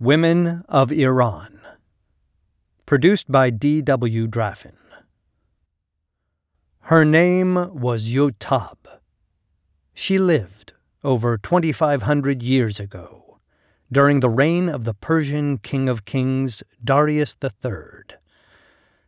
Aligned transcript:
Women 0.00 0.64
of 0.66 0.90
Iran. 0.90 1.60
Produced 2.86 3.30
by 3.30 3.50
D. 3.50 3.82
W. 3.82 4.26
Draffin. 4.26 4.78
Her 6.84 7.04
name 7.04 7.78
was 7.78 8.06
Yotab. 8.06 8.78
She 9.92 10.18
lived 10.18 10.72
over 11.04 11.36
2,500 11.36 12.42
years 12.42 12.80
ago, 12.80 13.40
during 13.92 14.20
the 14.20 14.30
reign 14.30 14.70
of 14.70 14.84
the 14.84 14.94
Persian 14.94 15.58
King 15.58 15.86
of 15.86 16.06
Kings 16.06 16.62
Darius 16.82 17.36
III, 17.44 18.16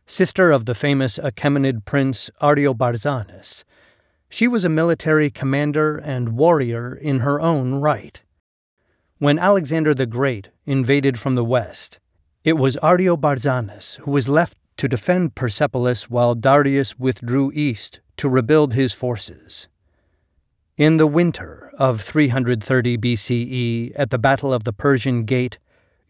sister 0.05 0.51
of 0.51 0.65
the 0.65 0.75
famous 0.75 1.17
Achaemenid 1.17 1.85
prince 1.85 2.29
Ariobarzanes. 2.39 3.63
She 4.29 4.47
was 4.47 4.63
a 4.63 4.69
military 4.69 5.31
commander 5.31 5.97
and 5.97 6.37
warrior 6.37 6.93
in 6.93 7.21
her 7.21 7.41
own 7.41 7.73
right. 7.81 8.21
When 9.23 9.39
Alexander 9.39 9.93
the 9.93 10.05
Great 10.05 10.49
invaded 10.65 11.17
from 11.17 11.35
the 11.35 11.45
west, 11.45 11.97
it 12.43 12.57
was 12.57 12.75
Ariobarzanes 12.83 13.95
who 13.99 14.11
was 14.11 14.27
left 14.27 14.57
to 14.75 14.89
defend 14.89 15.33
Persepolis 15.33 16.09
while 16.09 16.35
Darius 16.35 16.99
withdrew 16.99 17.49
east 17.53 18.01
to 18.17 18.27
rebuild 18.27 18.73
his 18.73 18.91
forces. 18.91 19.69
In 20.75 20.97
the 20.97 21.07
winter 21.07 21.71
of 21.77 22.01
330 22.01 22.97
BCE, 22.97 23.93
at 23.95 24.09
the 24.09 24.17
Battle 24.17 24.53
of 24.53 24.65
the 24.65 24.73
Persian 24.73 25.23
Gate, 25.23 25.57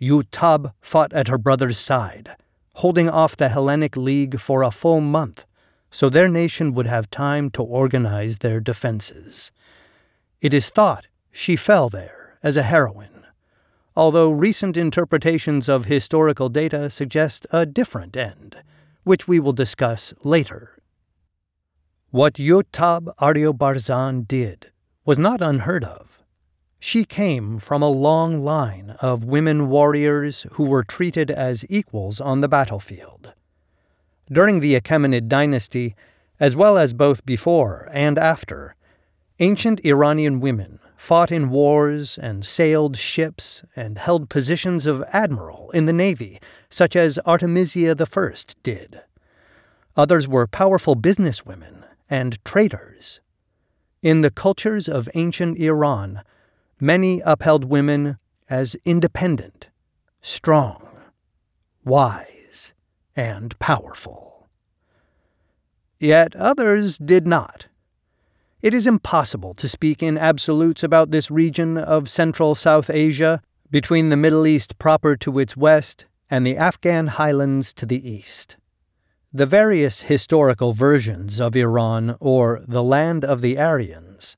Yutab 0.02 0.73
fought 0.81 1.13
at 1.13 1.27
her 1.27 1.38
brother's 1.38 1.77
side, 1.77 2.31
holding 2.77 3.11
off 3.11 3.38
the 3.38 3.49
Hellenic 3.49 3.95
League 3.95 4.39
for 4.39 4.63
a 4.63 4.71
full 4.71 5.02
month 5.02 5.45
so 5.91 6.09
their 6.09 6.27
nation 6.27 6.73
would 6.73 6.88
have 6.88 7.11
time 7.11 7.52
to 7.52 7.61
organize 7.61 8.39
their 8.39 8.59
defenses. 8.59 9.52
It 10.41 10.52
is 10.52 10.71
thought 10.71 11.05
she 11.31 11.55
fell 11.55 11.89
there 11.89 12.22
as 12.43 12.57
a 12.57 12.63
heroine, 12.63 13.25
although 13.95 14.29
recent 14.29 14.75
interpretations 14.75 15.70
of 15.70 15.85
historical 15.85 16.49
data 16.49 16.89
suggest 16.89 17.47
a 17.52 17.66
different 17.66 18.17
end, 18.17 18.58
which 19.03 19.27
we 19.27 19.39
will 19.39 19.53
discuss 19.53 20.13
later. 20.23 20.77
What 22.11 22.36
Yutab 22.36 23.16
Ariobarzan 23.19 24.27
did 24.27 24.71
was 25.05 25.17
not 25.17 25.41
unheard 25.41 25.83
of. 25.83 26.21
She 26.80 27.05
came 27.05 27.59
from 27.59 27.81
a 27.81 27.89
long 27.89 28.44
line 28.44 28.97
of 28.99 29.23
women 29.23 29.69
warriors 29.69 30.45
who 30.53 30.66
were 30.66 30.83
treated 30.83 31.31
as 31.31 31.66
equals 31.69 32.19
on 32.19 32.41
the 32.41 32.49
battlefield. 32.49 33.33
During 34.31 34.59
the 34.59 34.80
Achaemenid 34.80 35.27
dynasty, 35.27 35.95
as 36.39 36.55
well 36.55 36.77
as 36.77 36.94
both 36.94 37.25
before 37.25 37.89
and 37.94 38.19
after, 38.19 38.75
ancient 39.39 39.80
Iranian 39.86 40.39
women 40.39 40.80
fought 40.97 41.31
in 41.31 41.49
wars 41.49 42.17
and 42.17 42.45
sailed 42.45 42.97
ships 42.97 43.63
and 43.75 43.97
held 43.97 44.30
positions 44.30 44.86
of 44.86 45.03
admiral 45.11 45.69
in 45.72 45.86
the 45.86 45.94
navy, 45.94 46.39
such 46.69 46.95
as 46.95 47.19
Artemisia 47.25 47.95
I 47.99 48.36
did. 48.63 49.02
Others 49.95 50.27
were 50.27 50.47
powerful 50.47 50.95
businesswomen 50.95 51.83
and 52.09 52.44
traders. 52.45 53.19
In 54.02 54.21
the 54.21 54.31
cultures 54.31 54.88
of 54.88 55.09
ancient 55.14 55.58
Iran, 55.58 56.21
many 56.80 57.21
upheld 57.25 57.66
women 57.66 58.17
as 58.49 58.75
independent, 58.86 59.69
strong, 60.21 60.88
wise, 61.83 62.73
and 63.16 63.58
powerful. 63.59 64.47
Yet 65.99 66.36
others 66.36 66.97
did 66.97 67.25
not. 67.25 67.67
It 68.64 68.73
is 68.73 68.88
impossible 68.88 69.53
to 69.56 69.67
speak 69.67 70.02
in 70.02 70.17
absolutes 70.17 70.83
about 70.83 71.11
this 71.11 71.30
region 71.30 71.78
of 71.78 72.08
Central 72.08 72.56
South 72.56 72.89
Asia, 72.89 73.42
between 73.70 74.08
the 74.08 74.16
Middle 74.16 74.47
East 74.47 74.80
proper 74.80 75.17
to 75.17 75.38
its 75.38 75.58
west 75.58 76.05
and 76.30 76.47
the 76.47 76.55
Afghan 76.55 77.08
highlands 77.08 77.73
to 77.73 77.86
the 77.86 78.09
east. 78.09 78.55
The 79.33 79.45
various 79.45 80.03
historical 80.03 80.72
versions 80.72 81.42
of 81.42 81.58
Iran, 81.58 82.15
or 82.21 82.64
the 82.65 82.82
land 82.82 83.26
of 83.26 83.42
the 83.42 83.58
Aryans, 83.58 84.37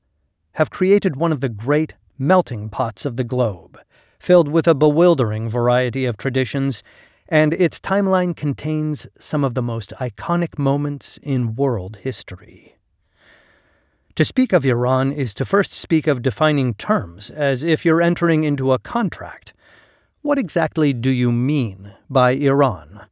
have 0.54 0.70
created 0.70 1.14
one 1.14 1.30
of 1.30 1.40
the 1.40 1.48
great 1.48 1.94
melting 2.18 2.68
pots 2.68 3.04
of 3.04 3.14
the 3.14 3.22
globe, 3.22 3.78
filled 4.18 4.48
with 4.48 4.66
a 4.66 4.74
bewildering 4.74 5.48
variety 5.48 6.04
of 6.04 6.16
traditions, 6.16 6.82
and 7.28 7.54
its 7.54 7.78
timeline 7.78 8.34
contains 8.34 9.06
some 9.20 9.44
of 9.44 9.54
the 9.54 9.62
most 9.62 9.92
iconic 10.00 10.58
moments 10.58 11.16
in 11.22 11.54
world 11.54 11.98
history. 12.02 12.75
To 14.16 14.24
speak 14.24 14.54
of 14.54 14.64
Iran 14.64 15.12
is 15.12 15.34
to 15.34 15.44
first 15.44 15.74
speak 15.74 16.06
of 16.06 16.22
defining 16.22 16.72
terms, 16.72 17.28
as 17.28 17.62
if 17.62 17.84
you're 17.84 18.00
entering 18.00 18.44
into 18.44 18.72
a 18.72 18.78
contract. 18.78 19.52
What 20.22 20.38
exactly 20.38 20.94
do 20.94 21.10
you 21.10 21.30
mean 21.30 21.92
by 22.08 22.30
Iran? 22.30 23.08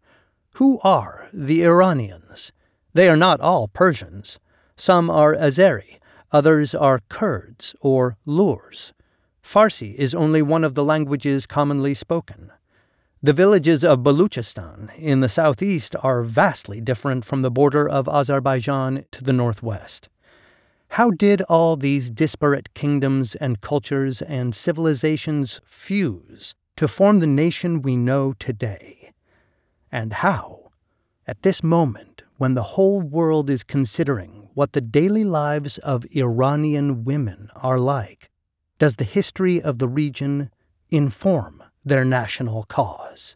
Who 0.54 0.80
are 0.82 1.28
the 1.30 1.62
Iranians? 1.62 2.52
They 2.94 3.06
are 3.06 3.18
not 3.18 3.42
all 3.42 3.68
Persians. 3.68 4.38
Some 4.78 5.10
are 5.10 5.34
Azeri, 5.34 5.98
others 6.32 6.74
are 6.74 7.02
Kurds 7.10 7.74
or 7.82 8.16
Lurs. 8.24 8.94
Farsi 9.42 9.94
is 9.96 10.14
only 10.14 10.40
one 10.40 10.64
of 10.64 10.74
the 10.74 10.84
languages 10.84 11.44
commonly 11.44 11.92
spoken. 11.92 12.50
The 13.22 13.34
villages 13.34 13.84
of 13.84 13.98
Baluchistan 13.98 14.90
in 14.96 15.20
the 15.20 15.28
southeast 15.28 15.94
are 16.02 16.22
vastly 16.22 16.80
different 16.80 17.26
from 17.26 17.42
the 17.42 17.50
border 17.50 17.86
of 17.86 18.08
Azerbaijan 18.08 19.04
to 19.10 19.22
the 19.22 19.34
northwest. 19.34 20.08
How 20.94 21.10
did 21.10 21.42
all 21.48 21.76
these 21.76 22.08
disparate 22.08 22.72
kingdoms 22.72 23.34
and 23.34 23.60
cultures 23.60 24.22
and 24.22 24.54
civilizations 24.54 25.60
fuse 25.66 26.54
to 26.76 26.86
form 26.86 27.18
the 27.18 27.26
nation 27.26 27.82
we 27.82 27.96
know 27.96 28.34
today? 28.34 29.10
And 29.90 30.12
how, 30.12 30.70
at 31.26 31.42
this 31.42 31.64
moment 31.64 32.22
when 32.36 32.54
the 32.54 32.62
whole 32.62 33.00
world 33.00 33.50
is 33.50 33.64
considering 33.64 34.48
what 34.54 34.72
the 34.72 34.80
daily 34.80 35.24
lives 35.24 35.78
of 35.78 36.06
Iranian 36.14 37.02
women 37.02 37.50
are 37.56 37.80
like, 37.80 38.30
does 38.78 38.94
the 38.94 39.02
history 39.02 39.60
of 39.60 39.80
the 39.80 39.88
region 39.88 40.48
inform 40.90 41.60
their 41.84 42.04
national 42.04 42.62
cause? 42.62 43.34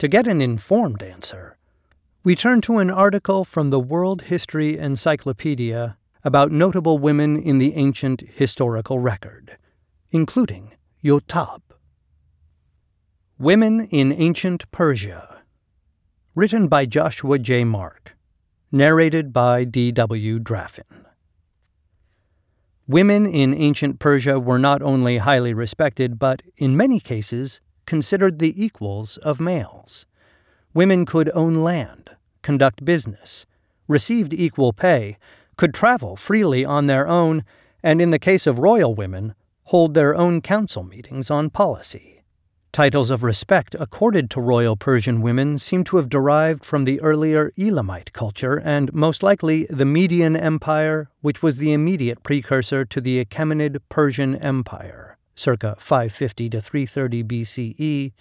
To 0.00 0.06
get 0.06 0.26
an 0.26 0.42
informed 0.42 1.02
answer, 1.02 1.56
we 2.28 2.36
turn 2.36 2.60
to 2.60 2.76
an 2.76 2.90
article 2.90 3.42
from 3.42 3.70
the 3.70 3.80
World 3.80 4.20
History 4.20 4.76
Encyclopedia 4.76 5.96
about 6.22 6.52
notable 6.52 6.98
women 6.98 7.38
in 7.38 7.56
the 7.56 7.72
ancient 7.72 8.20
historical 8.34 8.98
record, 8.98 9.56
including 10.10 10.74
Yotab. 11.02 11.62
Women 13.38 13.80
in 13.80 14.12
Ancient 14.12 14.70
Persia. 14.70 15.40
Written 16.34 16.68
by 16.68 16.84
Joshua 16.84 17.38
J. 17.38 17.64
Mark. 17.64 18.14
Narrated 18.70 19.32
by 19.32 19.64
D. 19.64 19.90
W. 19.90 20.38
Draffin. 20.38 21.06
Women 22.86 23.24
in 23.24 23.54
ancient 23.54 24.00
Persia 24.00 24.38
were 24.38 24.58
not 24.58 24.82
only 24.82 25.16
highly 25.16 25.54
respected, 25.54 26.18
but, 26.18 26.42
in 26.58 26.76
many 26.76 27.00
cases, 27.00 27.62
considered 27.86 28.38
the 28.38 28.52
equals 28.62 29.16
of 29.16 29.40
males. 29.40 30.04
Women 30.74 31.06
could 31.06 31.30
own 31.32 31.64
land 31.64 32.10
conduct 32.42 32.84
business, 32.84 33.46
received 33.86 34.32
equal 34.32 34.72
pay, 34.72 35.16
could 35.56 35.74
travel 35.74 36.16
freely 36.16 36.64
on 36.64 36.86
their 36.86 37.08
own, 37.08 37.44
and 37.82 38.00
in 38.00 38.10
the 38.10 38.18
case 38.18 38.46
of 38.46 38.58
royal 38.58 38.94
women, 38.94 39.34
hold 39.64 39.94
their 39.94 40.14
own 40.14 40.40
council 40.40 40.82
meetings 40.82 41.30
on 41.30 41.50
policy. 41.50 42.18
Titles 42.70 43.10
of 43.10 43.24
respect 43.24 43.74
accorded 43.80 44.30
to 44.30 44.40
royal 44.40 44.76
Persian 44.76 45.20
women 45.20 45.58
seem 45.58 45.84
to 45.84 45.96
have 45.96 46.08
derived 46.08 46.64
from 46.64 46.84
the 46.84 47.00
earlier 47.00 47.52
Elamite 47.58 48.12
culture 48.12 48.56
and 48.56 48.92
most 48.92 49.22
likely 49.22 49.66
the 49.70 49.84
Median 49.84 50.36
Empire, 50.36 51.10
which 51.20 51.42
was 51.42 51.56
the 51.56 51.72
immediate 51.72 52.22
precursor 52.22 52.84
to 52.84 53.00
the 53.00 53.24
Achaemenid 53.24 53.78
Persian 53.88 54.36
Empire, 54.36 55.16
circa 55.34 55.76
550 55.78 56.50
to 56.50 56.60
330 56.60 57.24
BCE, 57.24 58.12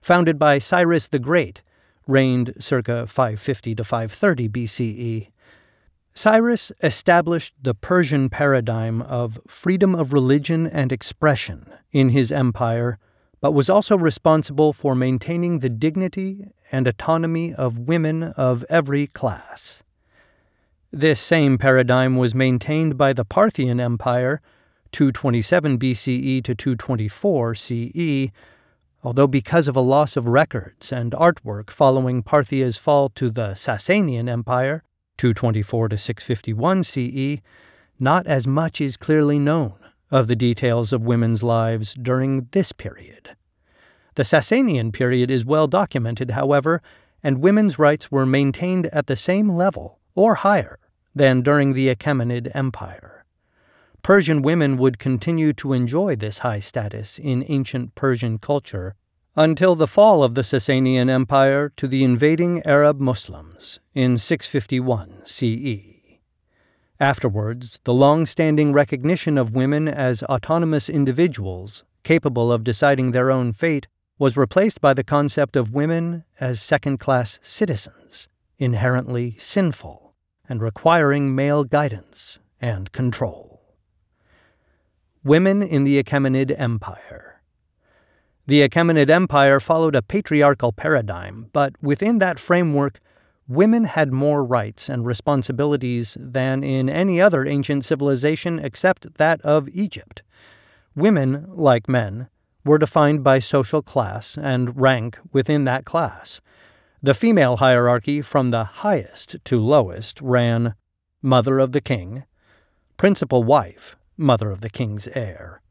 founded 0.00 0.38
by 0.38 0.58
Cyrus 0.58 1.08
the 1.08 1.18
Great 1.18 1.62
reigned 2.08 2.54
circa 2.58 3.06
550 3.06 3.76
to 3.76 3.84
530 3.84 4.48
BCE. 4.48 5.28
Cyrus 6.14 6.72
established 6.82 7.54
the 7.62 7.74
Persian 7.74 8.28
paradigm 8.28 9.02
of 9.02 9.38
freedom 9.46 9.94
of 9.94 10.12
religion 10.12 10.66
and 10.66 10.90
expression 10.90 11.70
in 11.92 12.08
his 12.08 12.32
empire, 12.32 12.98
but 13.40 13.52
was 13.52 13.70
also 13.70 13.96
responsible 13.96 14.72
for 14.72 14.96
maintaining 14.96 15.60
the 15.60 15.68
dignity 15.68 16.44
and 16.72 16.88
autonomy 16.88 17.54
of 17.54 17.78
women 17.78 18.24
of 18.24 18.64
every 18.68 19.06
class. 19.06 19.84
This 20.90 21.20
same 21.20 21.58
paradigm 21.58 22.16
was 22.16 22.34
maintained 22.34 22.96
by 22.96 23.12
the 23.12 23.24
Parthian 23.24 23.78
Empire, 23.78 24.40
227 24.92 25.78
BCE 25.78 26.42
to 26.42 26.54
224 26.54 27.54
CE, 27.54 28.30
although 29.02 29.26
because 29.26 29.68
of 29.68 29.76
a 29.76 29.80
loss 29.80 30.16
of 30.16 30.26
records 30.26 30.92
and 30.92 31.12
artwork 31.12 31.70
following 31.70 32.22
Parthia's 32.22 32.76
fall 32.76 33.08
to 33.10 33.30
the 33.30 33.50
Sasanian 33.50 34.28
Empire, 34.28 34.82
224 35.18 35.88
to 35.88 35.98
651 35.98 36.82
CE, 36.82 37.40
not 37.98 38.26
as 38.26 38.46
much 38.46 38.80
is 38.80 38.96
clearly 38.96 39.38
known 39.38 39.74
of 40.10 40.26
the 40.26 40.36
details 40.36 40.92
of 40.92 41.02
women's 41.02 41.42
lives 41.42 41.94
during 41.94 42.48
this 42.52 42.72
period. 42.72 43.36
The 44.14 44.22
Sasanian 44.24 44.92
period 44.92 45.30
is 45.30 45.44
well 45.44 45.66
documented, 45.66 46.30
however, 46.30 46.82
and 47.22 47.40
women's 47.40 47.78
rights 47.78 48.10
were 48.10 48.26
maintained 48.26 48.86
at 48.86 49.06
the 49.06 49.16
same 49.16 49.48
level, 49.48 49.98
or 50.14 50.36
higher, 50.36 50.78
than 51.14 51.42
during 51.42 51.72
the 51.72 51.94
Achaemenid 51.94 52.50
Empire. 52.54 53.17
Persian 54.08 54.40
women 54.40 54.78
would 54.78 54.98
continue 54.98 55.52
to 55.52 55.74
enjoy 55.74 56.16
this 56.16 56.38
high 56.38 56.60
status 56.60 57.18
in 57.18 57.44
ancient 57.48 57.94
Persian 57.94 58.38
culture 58.38 58.94
until 59.36 59.74
the 59.74 59.86
fall 59.86 60.24
of 60.24 60.34
the 60.34 60.40
Sasanian 60.40 61.10
Empire 61.10 61.70
to 61.76 61.86
the 61.86 62.02
invading 62.02 62.62
Arab 62.64 63.00
Muslims 63.00 63.80
in 63.94 64.16
651 64.16 65.26
CE. 65.26 66.16
Afterwards, 66.98 67.80
the 67.84 67.92
long 67.92 68.24
standing 68.24 68.72
recognition 68.72 69.36
of 69.36 69.54
women 69.54 69.86
as 69.86 70.22
autonomous 70.22 70.88
individuals 70.88 71.84
capable 72.02 72.50
of 72.50 72.64
deciding 72.64 73.10
their 73.10 73.30
own 73.30 73.52
fate 73.52 73.88
was 74.18 74.38
replaced 74.38 74.80
by 74.80 74.94
the 74.94 75.04
concept 75.04 75.54
of 75.54 75.74
women 75.74 76.24
as 76.40 76.62
second 76.62 76.96
class 76.96 77.38
citizens, 77.42 78.26
inherently 78.56 79.36
sinful 79.38 80.14
and 80.48 80.62
requiring 80.62 81.34
male 81.34 81.62
guidance 81.62 82.38
and 82.58 82.90
control. 82.92 83.47
Women 85.28 85.62
in 85.62 85.84
the 85.84 86.02
Achaemenid 86.02 86.58
Empire. 86.58 87.42
The 88.46 88.66
Achaemenid 88.66 89.10
Empire 89.10 89.60
followed 89.60 89.94
a 89.94 90.00
patriarchal 90.00 90.72
paradigm, 90.72 91.50
but 91.52 91.74
within 91.82 92.18
that 92.20 92.38
framework, 92.38 92.98
women 93.46 93.84
had 93.84 94.10
more 94.10 94.42
rights 94.42 94.88
and 94.88 95.04
responsibilities 95.04 96.16
than 96.18 96.64
in 96.64 96.88
any 96.88 97.20
other 97.20 97.46
ancient 97.46 97.84
civilization 97.84 98.58
except 98.58 99.18
that 99.18 99.42
of 99.42 99.68
Egypt. 99.68 100.22
Women, 100.96 101.44
like 101.46 101.90
men, 101.90 102.30
were 102.64 102.78
defined 102.78 103.22
by 103.22 103.38
social 103.38 103.82
class 103.82 104.38
and 104.38 104.80
rank 104.80 105.18
within 105.30 105.64
that 105.64 105.84
class. 105.84 106.40
The 107.02 107.12
female 107.12 107.58
hierarchy 107.58 108.22
from 108.22 108.50
the 108.50 108.64
highest 108.64 109.36
to 109.44 109.60
lowest 109.60 110.22
ran 110.22 110.74
Mother 111.20 111.58
of 111.58 111.72
the 111.72 111.82
King, 111.82 112.24
Principal 112.96 113.44
Wife, 113.44 113.94
Mother 114.20 114.50
of 114.50 114.62
the 114.62 114.68
King's 114.68 115.06
heir, 115.14 115.62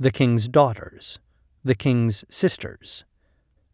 the 0.00 0.10
King's 0.10 0.48
daughters, 0.48 1.20
the 1.62 1.76
King's 1.76 2.24
sisters, 2.28 3.04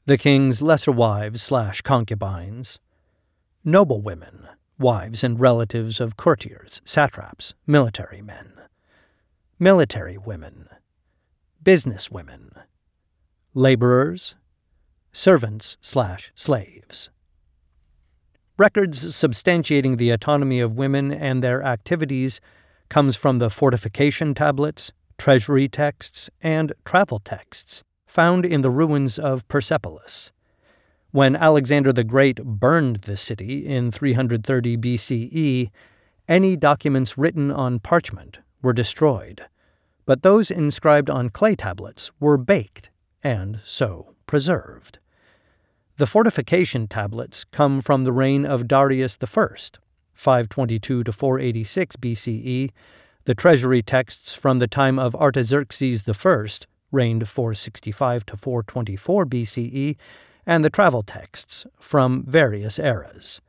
the 0.04 0.18
King's 0.18 0.60
lesser 0.60 0.92
wives 0.92 1.40
slash 1.40 1.80
concubines, 1.80 2.78
noblewomen, 3.64 4.46
wives 4.78 5.24
and 5.24 5.40
relatives 5.40 6.00
of 6.00 6.18
courtiers, 6.18 6.82
satraps, 6.84 7.54
military 7.66 8.20
men, 8.20 8.52
military 9.58 10.18
women, 10.18 10.68
business 11.62 12.10
women, 12.10 12.52
laborers, 13.54 14.36
servants 15.12 15.78
slash 15.80 16.30
slaves. 16.34 17.08
Records 18.58 19.14
substantiating 19.14 19.96
the 19.96 20.10
autonomy 20.10 20.60
of 20.60 20.76
women 20.76 21.10
and 21.10 21.42
their 21.42 21.62
activities 21.62 22.42
comes 22.94 23.16
from 23.16 23.38
the 23.38 23.50
fortification 23.50 24.34
tablets, 24.34 24.92
treasury 25.18 25.68
texts, 25.68 26.30
and 26.40 26.72
travel 26.84 27.18
texts 27.18 27.82
found 28.06 28.46
in 28.46 28.60
the 28.60 28.70
ruins 28.70 29.18
of 29.18 29.48
Persepolis. 29.48 30.30
When 31.10 31.34
Alexander 31.34 31.92
the 31.92 32.04
Great 32.04 32.40
burned 32.44 32.98
the 32.98 33.16
city 33.16 33.66
in 33.66 33.90
330 33.90 34.76
BCE, 34.76 35.70
any 36.28 36.56
documents 36.56 37.18
written 37.18 37.50
on 37.50 37.80
parchment 37.80 38.38
were 38.62 38.72
destroyed, 38.72 39.44
but 40.06 40.22
those 40.22 40.48
inscribed 40.48 41.10
on 41.10 41.30
clay 41.30 41.56
tablets 41.56 42.12
were 42.20 42.36
baked 42.36 42.90
and 43.24 43.58
so 43.64 44.14
preserved. 44.28 45.00
The 45.96 46.06
fortification 46.06 46.86
tablets 46.86 47.42
come 47.42 47.80
from 47.80 48.04
the 48.04 48.12
reign 48.12 48.46
of 48.46 48.68
Darius 48.68 49.18
I, 49.20 49.46
522 50.14 51.04
to 51.04 51.12
486 51.12 51.96
BCE, 51.96 52.70
the 53.24 53.34
treasury 53.34 53.82
texts 53.82 54.32
from 54.32 54.58
the 54.58 54.66
time 54.66 54.98
of 54.98 55.14
Artaxerxes 55.14 56.08
I, 56.08 56.46
reigned 56.90 57.28
465 57.28 58.24
to 58.26 58.36
424 58.36 59.26
BCE, 59.26 59.96
and 60.46 60.64
the 60.64 60.70
travel 60.70 61.02
texts 61.02 61.66
from 61.78 62.24
various 62.24 62.78
eras. 62.78 63.40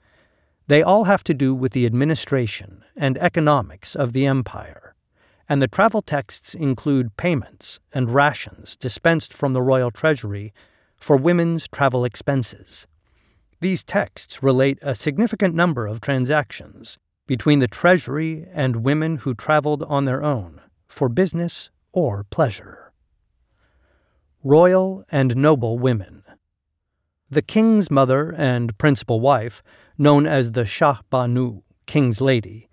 They 0.68 0.82
all 0.82 1.04
have 1.04 1.24
to 1.26 1.34
do 1.34 1.54
with 1.54 1.74
the 1.74 1.86
administration 1.86 2.84
and 2.96 3.18
economics 3.20 3.96
of 3.96 4.14
the 4.14 4.26
empire, 4.26 4.96
and 5.48 5.62
the 5.62 5.68
travel 5.68 6.02
texts 6.02 6.56
include 6.56 7.18
payments 7.18 7.80
and 7.94 8.10
rations 8.10 8.76
dispensed 8.76 9.34
from 9.34 9.54
the 9.54 9.62
royal 9.62 9.92
treasury 9.92 10.54
for 10.98 11.18
women's 11.18 11.68
travel 11.68 12.04
expenses. 12.04 12.88
These 13.66 13.84
texts 13.84 14.44
relate 14.44 14.78
a 14.84 14.94
significant 14.94 15.56
number 15.56 15.88
of 15.88 16.00
transactions 16.00 17.00
between 17.26 17.58
the 17.58 17.68
treasury 17.68 18.46
and 18.52 18.84
women 18.84 19.18
who 19.18 19.34
traveled 19.34 19.82
on 19.82 20.06
their 20.06 20.24
own 20.24 20.62
for 20.88 21.10
business 21.10 21.72
or 21.92 22.26
pleasure. 22.26 22.94
Royal 24.44 25.04
and 25.10 25.36
noble 25.36 25.80
women. 25.80 26.22
The 27.32 27.42
king's 27.42 27.90
mother 27.90 28.36
and 28.38 28.78
principal 28.78 29.20
wife, 29.20 29.64
known 29.98 30.28
as 30.28 30.52
the 30.52 30.68
Shah 30.68 31.00
Banu, 31.10 31.64
King's 31.88 32.22
Lady, 32.22 32.70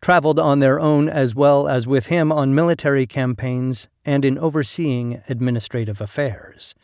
traveled 0.00 0.38
on 0.38 0.60
their 0.60 0.78
own 0.78 1.08
as 1.08 1.34
well 1.34 1.66
as 1.66 1.88
with 1.88 2.06
him 2.06 2.30
on 2.30 2.54
military 2.54 3.08
campaigns 3.08 3.88
and 4.04 4.24
in 4.24 4.38
overseeing 4.38 5.20
administrative 5.28 6.00
affairs. 6.00 6.76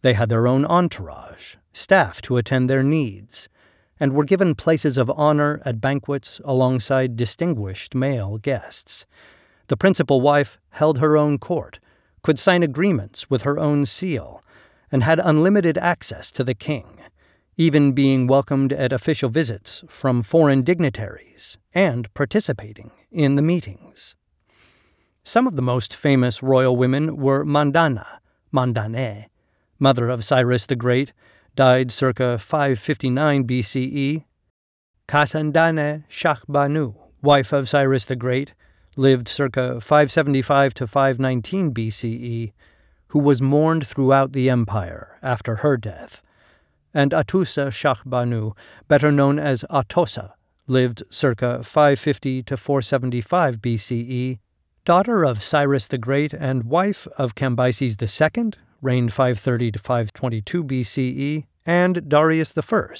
They 0.00 0.14
had 0.14 0.30
their 0.30 0.46
own 0.46 0.64
entourage, 0.64 1.56
staff 1.74 2.22
to 2.22 2.36
attend 2.36 2.70
their 2.70 2.82
needs, 2.82 3.48
and 4.00 4.12
were 4.12 4.24
given 4.24 4.54
places 4.54 4.96
of 4.96 5.10
honor 5.10 5.60
at 5.64 5.80
banquets 5.80 6.40
alongside 6.44 7.16
distinguished 7.16 7.94
male 7.94 8.38
guests. 8.38 9.06
The 9.68 9.76
principal 9.76 10.20
wife 10.20 10.58
held 10.70 10.98
her 10.98 11.16
own 11.16 11.38
court, 11.38 11.78
could 12.22 12.38
sign 12.38 12.62
agreements 12.62 13.28
with 13.28 13.42
her 13.42 13.58
own 13.58 13.86
seal, 13.86 14.42
and 14.90 15.02
had 15.02 15.20
unlimited 15.20 15.76
access 15.78 16.30
to 16.32 16.44
the 16.44 16.54
king, 16.54 17.00
even 17.56 17.92
being 17.92 18.26
welcomed 18.26 18.72
at 18.72 18.92
official 18.92 19.28
visits 19.28 19.84
from 19.88 20.22
foreign 20.22 20.62
dignitaries 20.62 21.58
and 21.72 22.12
participating 22.14 22.90
in 23.10 23.36
the 23.36 23.42
meetings. 23.42 24.14
Some 25.22 25.46
of 25.46 25.56
the 25.56 25.62
most 25.62 25.94
famous 25.94 26.42
royal 26.42 26.76
women 26.76 27.16
were 27.16 27.44
Mandana, 27.44 28.20
Mandane, 28.52 29.26
mother 29.78 30.08
of 30.08 30.24
Cyrus 30.24 30.66
the 30.66 30.76
Great, 30.76 31.12
died 31.56 31.92
circa 31.92 32.36
559 32.36 33.44
BCE, 33.44 34.24
Kasandane 35.06 36.04
Shahbanu, 36.10 36.96
wife 37.22 37.52
of 37.52 37.68
Cyrus 37.68 38.06
the 38.06 38.16
Great, 38.16 38.54
lived 38.96 39.28
circa 39.28 39.80
575 39.80 40.74
to 40.74 40.86
519 40.86 41.72
BCE, 41.72 42.52
who 43.08 43.18
was 43.20 43.40
mourned 43.40 43.86
throughout 43.86 44.32
the 44.32 44.50
empire 44.50 45.16
after 45.22 45.56
her 45.56 45.76
death, 45.76 46.22
and 46.92 47.12
Atusa 47.12 47.68
Shahbanu, 47.68 48.56
better 48.88 49.12
known 49.12 49.38
as 49.38 49.64
Atossa, 49.70 50.32
lived 50.66 51.02
circa 51.10 51.62
550 51.62 52.42
to 52.42 52.56
475 52.56 53.58
BCE, 53.58 54.38
daughter 54.84 55.22
of 55.24 55.42
Cyrus 55.42 55.86
the 55.86 55.98
Great 55.98 56.32
and 56.32 56.64
wife 56.64 57.06
of 57.16 57.36
Cambyses 57.36 58.00
II, 58.00 58.52
reigned 58.84 59.14
530 59.14 59.72
to 59.72 59.78
522 59.78 60.62
BCE, 60.62 61.46
and 61.64 62.06
Darius 62.06 62.52
I. 62.56 62.94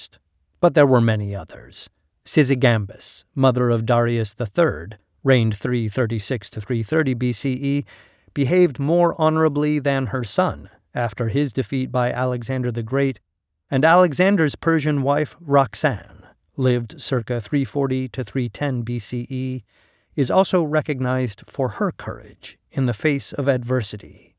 But 0.58 0.72
there 0.72 0.86
were 0.86 1.02
many 1.02 1.36
others. 1.36 1.90
Sysigambis, 2.24 3.24
mother 3.34 3.68
of 3.68 3.84
Darius 3.84 4.34
III, 4.40 4.96
reigned 5.22 5.56
336 5.56 6.48
to 6.50 6.60
330 6.62 7.14
BCE, 7.14 7.84
behaved 8.32 8.78
more 8.78 9.14
honorably 9.20 9.78
than 9.78 10.06
her 10.06 10.24
son 10.24 10.70
after 10.94 11.28
his 11.28 11.52
defeat 11.52 11.92
by 11.92 12.10
Alexander 12.10 12.72
the 12.72 12.82
Great, 12.82 13.20
and 13.70 13.84
Alexander's 13.84 14.54
Persian 14.54 15.02
wife 15.02 15.36
Roxanne, 15.38 16.26
lived 16.56 16.98
circa 17.00 17.42
340 17.42 18.08
to 18.08 18.24
310 18.24 18.84
BCE, 18.84 19.62
is 20.16 20.30
also 20.30 20.62
recognized 20.62 21.42
for 21.46 21.68
her 21.68 21.92
courage 21.92 22.56
in 22.70 22.86
the 22.86 22.94
face 22.94 23.32
of 23.34 23.48
adversity. 23.48 24.33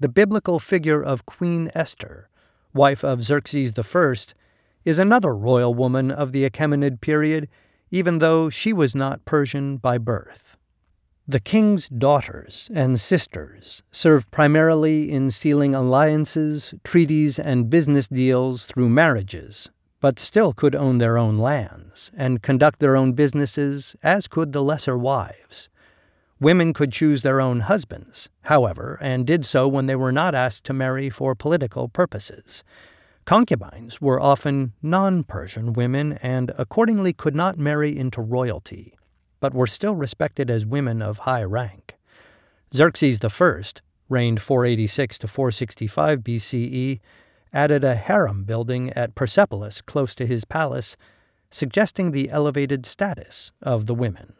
The 0.00 0.08
biblical 0.08 0.60
figure 0.60 1.02
of 1.02 1.26
Queen 1.26 1.72
Esther, 1.74 2.28
wife 2.72 3.02
of 3.02 3.20
Xerxes 3.20 3.72
I, 3.76 4.14
is 4.84 4.96
another 5.00 5.34
royal 5.34 5.74
woman 5.74 6.12
of 6.12 6.30
the 6.30 6.48
Achaemenid 6.48 7.00
period, 7.00 7.48
even 7.90 8.20
though 8.20 8.48
she 8.48 8.72
was 8.72 8.94
not 8.94 9.24
Persian 9.24 9.76
by 9.76 9.98
birth. 9.98 10.56
The 11.26 11.40
king's 11.40 11.88
daughters 11.88 12.70
and 12.72 13.00
sisters 13.00 13.82
served 13.90 14.30
primarily 14.30 15.10
in 15.10 15.32
sealing 15.32 15.74
alliances, 15.74 16.74
treaties, 16.84 17.36
and 17.36 17.68
business 17.68 18.06
deals 18.06 18.66
through 18.66 18.90
marriages, 18.90 19.68
but 20.00 20.20
still 20.20 20.52
could 20.52 20.76
own 20.76 20.98
their 20.98 21.18
own 21.18 21.38
lands 21.38 22.12
and 22.16 22.40
conduct 22.40 22.78
their 22.78 22.96
own 22.96 23.14
businesses, 23.14 23.96
as 24.04 24.28
could 24.28 24.52
the 24.52 24.62
lesser 24.62 24.96
wives. 24.96 25.68
Women 26.40 26.72
could 26.72 26.92
choose 26.92 27.22
their 27.22 27.40
own 27.40 27.60
husbands, 27.60 28.28
however, 28.42 28.96
and 29.00 29.26
did 29.26 29.44
so 29.44 29.66
when 29.66 29.86
they 29.86 29.96
were 29.96 30.12
not 30.12 30.36
asked 30.36 30.62
to 30.64 30.72
marry 30.72 31.10
for 31.10 31.34
political 31.34 31.88
purposes. 31.88 32.62
Concubines 33.24 34.00
were 34.00 34.20
often 34.20 34.72
non 34.80 35.24
Persian 35.24 35.72
women 35.72 36.12
and 36.22 36.52
accordingly 36.56 37.12
could 37.12 37.34
not 37.34 37.58
marry 37.58 37.98
into 37.98 38.22
royalty, 38.22 38.94
but 39.40 39.52
were 39.52 39.66
still 39.66 39.96
respected 39.96 40.48
as 40.48 40.64
women 40.64 41.02
of 41.02 41.18
high 41.18 41.42
rank. 41.42 41.96
Xerxes 42.72 43.18
I, 43.22 43.62
reigned 44.08 44.40
486 44.40 45.18
to 45.18 45.26
465 45.26 46.20
BCE, 46.20 47.00
added 47.52 47.82
a 47.82 47.96
harem 47.96 48.44
building 48.44 48.92
at 48.92 49.14
Persepolis 49.14 49.82
close 49.82 50.14
to 50.14 50.26
his 50.26 50.44
palace, 50.44 50.96
suggesting 51.50 52.12
the 52.12 52.30
elevated 52.30 52.86
status 52.86 53.50
of 53.60 53.86
the 53.86 53.94
women. 53.94 54.34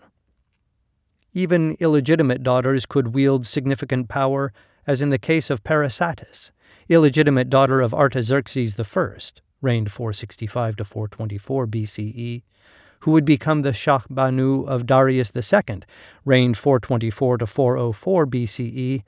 Even 1.35 1.77
illegitimate 1.79 2.43
daughters 2.43 2.87
could 2.87 3.15
wield 3.15 3.47
significant 3.47 4.09
power, 4.09 4.53
as 4.87 5.03
in 5.03 5.11
the 5.11 5.19
case 5.19 5.51
of 5.51 5.63
Parysatis, 5.63 6.51
illegitimate 6.89 7.51
daughter 7.51 7.81
of 7.81 7.93
Artaxerxes 7.93 8.79
I, 8.79 9.19
reigned 9.61 9.93
465 9.93 10.77
to 10.77 10.85
424 10.85 11.67
BCE, 11.67 12.43
who 13.01 13.11
would 13.11 13.25
become 13.25 13.63
the 13.63 13.73
Shah 13.73 14.01
Banu 14.09 14.65
of 14.65 14.87
Darius 14.87 15.33
II, 15.35 15.81
reigned 16.25 16.57
424 16.57 17.39
to 17.39 17.47
404 17.47 18.27
BCE, 18.27 19.03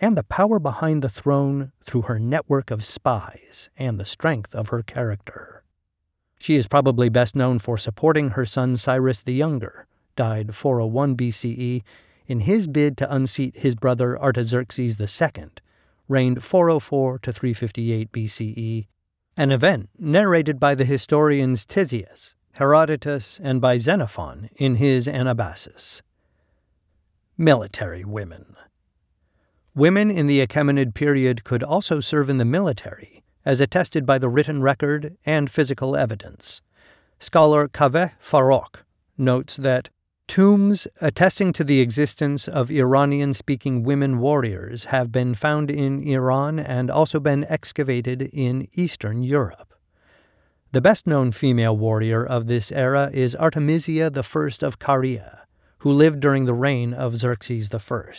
and 0.00 0.16
the 0.16 0.22
power 0.22 0.58
behind 0.58 1.02
the 1.02 1.08
throne 1.08 1.72
through 1.84 2.02
her 2.02 2.18
network 2.18 2.70
of 2.70 2.84
spies 2.84 3.68
and 3.76 3.98
the 3.98 4.04
strength 4.04 4.54
of 4.54 4.68
her 4.68 4.82
character. 4.82 5.64
She 6.38 6.56
is 6.56 6.68
probably 6.68 7.08
best 7.08 7.34
known 7.34 7.58
for 7.58 7.76
supporting 7.76 8.30
her 8.30 8.46
son 8.46 8.76
Cyrus 8.76 9.20
the 9.20 9.34
Younger, 9.34 9.87
died 10.18 10.52
401 10.52 11.16
BCE, 11.16 11.84
in 12.26 12.40
his 12.40 12.66
bid 12.66 12.96
to 12.96 13.14
unseat 13.14 13.58
his 13.58 13.76
brother 13.76 14.20
Artaxerxes 14.20 15.00
II, 15.00 15.50
reigned 16.08 16.42
404 16.42 17.20
to 17.20 17.32
358 17.32 18.10
BCE, 18.10 18.88
an 19.36 19.52
event 19.52 19.88
narrated 19.96 20.58
by 20.58 20.74
the 20.74 20.84
historians 20.84 21.64
Ctesias, 21.64 22.34
Herodotus, 22.54 23.38
and 23.40 23.60
by 23.60 23.78
Xenophon 23.78 24.50
in 24.56 24.74
his 24.74 25.06
Anabasis. 25.06 26.02
Military 27.36 28.04
women. 28.04 28.56
Women 29.76 30.10
in 30.10 30.26
the 30.26 30.44
Achaemenid 30.44 30.94
period 30.94 31.44
could 31.44 31.62
also 31.62 32.00
serve 32.00 32.28
in 32.28 32.38
the 32.38 32.44
military, 32.44 33.22
as 33.44 33.60
attested 33.60 34.04
by 34.04 34.18
the 34.18 34.28
written 34.28 34.62
record 34.62 35.16
and 35.24 35.48
physical 35.48 35.94
evidence. 35.94 36.60
Scholar 37.20 37.68
Kaveh 37.68 38.14
Farrokh 38.20 38.82
notes 39.16 39.56
that 39.56 39.90
Tombs 40.28 40.86
attesting 41.00 41.54
to 41.54 41.64
the 41.64 41.80
existence 41.80 42.48
of 42.48 42.70
Iranian 42.70 43.32
speaking 43.32 43.82
women 43.82 44.18
warriors 44.18 44.84
have 44.84 45.10
been 45.10 45.34
found 45.34 45.70
in 45.70 46.06
Iran 46.06 46.58
and 46.58 46.90
also 46.90 47.18
been 47.18 47.44
excavated 47.44 48.28
in 48.34 48.68
Eastern 48.74 49.22
Europe. 49.22 49.72
The 50.72 50.82
best 50.82 51.06
known 51.06 51.32
female 51.32 51.74
warrior 51.74 52.24
of 52.24 52.46
this 52.46 52.70
era 52.70 53.10
is 53.10 53.34
Artemisia 53.34 54.12
I 54.14 54.66
of 54.66 54.78
Caria, 54.78 55.46
who 55.78 55.90
lived 55.90 56.20
during 56.20 56.44
the 56.44 56.52
reign 56.52 56.92
of 56.92 57.16
Xerxes 57.16 57.72
I. 57.72 58.12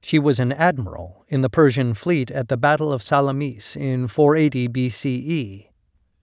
She 0.00 0.20
was 0.20 0.38
an 0.38 0.52
admiral 0.52 1.24
in 1.26 1.42
the 1.42 1.50
Persian 1.50 1.94
fleet 1.94 2.30
at 2.30 2.46
the 2.46 2.56
Battle 2.56 2.92
of 2.92 3.02
Salamis 3.02 3.74
in 3.74 4.06
480 4.06 4.68
BCE, 4.68 5.70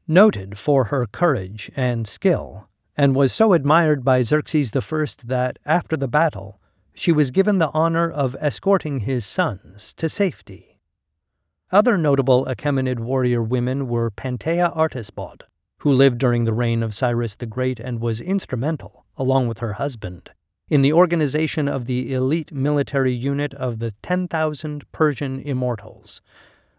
noted 0.07 0.57
for 0.57 0.85
her 0.85 1.05
courage 1.05 1.69
and 1.75 2.07
skill 2.07 2.69
and 2.97 3.15
was 3.15 3.33
so 3.33 3.53
admired 3.53 4.03
by 4.03 4.21
Xerxes 4.21 4.75
I 4.75 5.07
that, 5.25 5.59
after 5.65 5.97
the 5.97 6.07
battle, 6.07 6.59
she 6.93 7.11
was 7.11 7.31
given 7.31 7.57
the 7.57 7.71
honor 7.73 8.09
of 8.09 8.35
escorting 8.39 9.01
his 9.01 9.25
sons 9.25 9.93
to 9.93 10.07
safety. 10.07 10.79
Other 11.71 11.97
notable 11.97 12.45
Achaemenid 12.45 12.99
warrior 12.99 13.43
women 13.43 13.87
were 13.87 14.09
Pantea 14.11 14.73
Arteshbod, 14.75 15.41
who 15.79 15.91
lived 15.91 16.17
during 16.17 16.45
the 16.45 16.53
reign 16.53 16.81
of 16.81 16.95
Cyrus 16.95 17.35
the 17.35 17.45
Great 17.45 17.79
and 17.79 17.99
was 17.99 18.21
instrumental, 18.21 19.05
along 19.17 19.47
with 19.47 19.59
her 19.59 19.73
husband, 19.73 20.31
in 20.69 20.81
the 20.81 20.93
organization 20.93 21.67
of 21.67 21.85
the 21.85 22.13
elite 22.13 22.51
military 22.53 23.13
unit 23.13 23.53
of 23.55 23.79
the 23.79 23.91
10,000 24.01 24.89
Persian 24.91 25.39
immortals. 25.39 26.21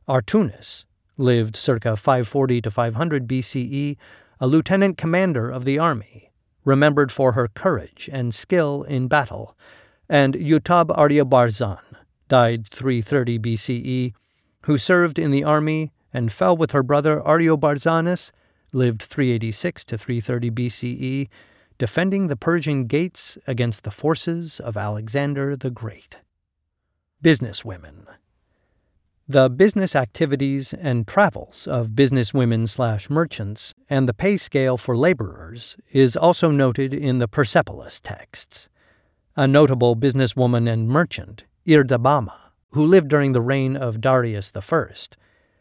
Artunis 0.09 0.85
lived 1.19 1.57
circa 1.57 1.97
540 1.97 2.63
to 2.63 2.71
500 2.71 3.29
BCE 3.29 3.97
a 4.41 4.47
lieutenant 4.47 4.99
commander 4.99 5.51
of 5.51 5.65
the 5.65 5.79
army, 5.79 6.31
remembered 6.65 7.11
for 7.11 7.33
her 7.33 7.49
courage 7.49 8.09
and 8.13 8.35
skill 8.35 8.83
in 8.83 9.09
battle, 9.09 9.57
and 10.09 10.35
Yutab 10.35 10.89
Aryabarzan, 10.89 11.79
died 12.29 12.69
330 12.69 13.39
BCE, 13.39 14.13
who 14.63 14.77
served 14.77 15.19
in 15.19 15.31
the 15.31 15.45
army 15.45 15.93
and 16.13 16.33
fell 16.33 16.57
with 16.57 16.73
her 16.73 16.83
brother 16.83 17.21
Ariobarzanes, 17.21 18.33
lived 18.73 19.03
386 19.03 19.85
to 19.85 19.97
330 19.97 20.51
BCE, 20.51 21.29
defending 21.79 22.27
the 22.27 22.37
Persian 22.37 22.87
gates 22.87 23.39
against 23.47 23.85
the 23.85 23.91
forces 23.91 24.61
of 24.61 24.77
Alexander 24.77 25.57
the 25.57 25.71
Great. 25.71 26.19
Businesswomen 27.23 28.07
the 29.29 29.51
business 29.51 29.97
activities 29.97 30.73
and 30.73 31.09
travels 31.09 31.67
of 31.67 31.89
businesswomen 31.89 32.69
slash 32.69 33.11
merchants 33.11 33.75
and 33.91 34.09
the 34.09 34.15
pay 34.15 34.37
scale 34.37 34.77
for 34.77 34.97
laborers 34.97 35.77
is 35.91 36.17
also 36.17 36.53
noted 36.53 36.95
in 36.95 37.19
the 37.19 37.27
Persepolis 37.27 37.99
texts. 37.99 38.69
A 39.35 39.49
notable 39.49 39.97
businesswoman 39.97 40.71
and 40.73 40.89
merchant, 40.89 41.43
Irdabama, 41.67 42.53
who 42.71 42.87
lived 42.87 43.09
during 43.09 43.33
the 43.33 43.41
reign 43.41 43.77
of 43.77 44.01
Darius 44.01 44.53
I, 44.55 44.93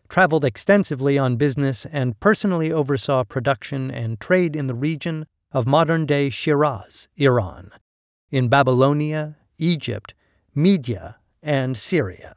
traveled 0.09 0.45
extensively 0.45 1.17
on 1.17 1.35
business 1.35 1.87
and 1.87 2.19
personally 2.19 2.71
oversaw 2.71 3.23
production 3.23 3.89
and 3.89 4.19
trade 4.19 4.55
in 4.55 4.67
the 4.67 4.75
region 4.75 5.25
of 5.51 5.65
modern 5.65 6.05
day 6.05 6.29
Shiraz, 6.29 7.07
Iran, 7.17 7.71
in 8.29 8.47
Babylonia, 8.47 9.37
Egypt, 9.57 10.13
Media, 10.53 11.17
and 11.41 11.75
Syria. 11.75 12.35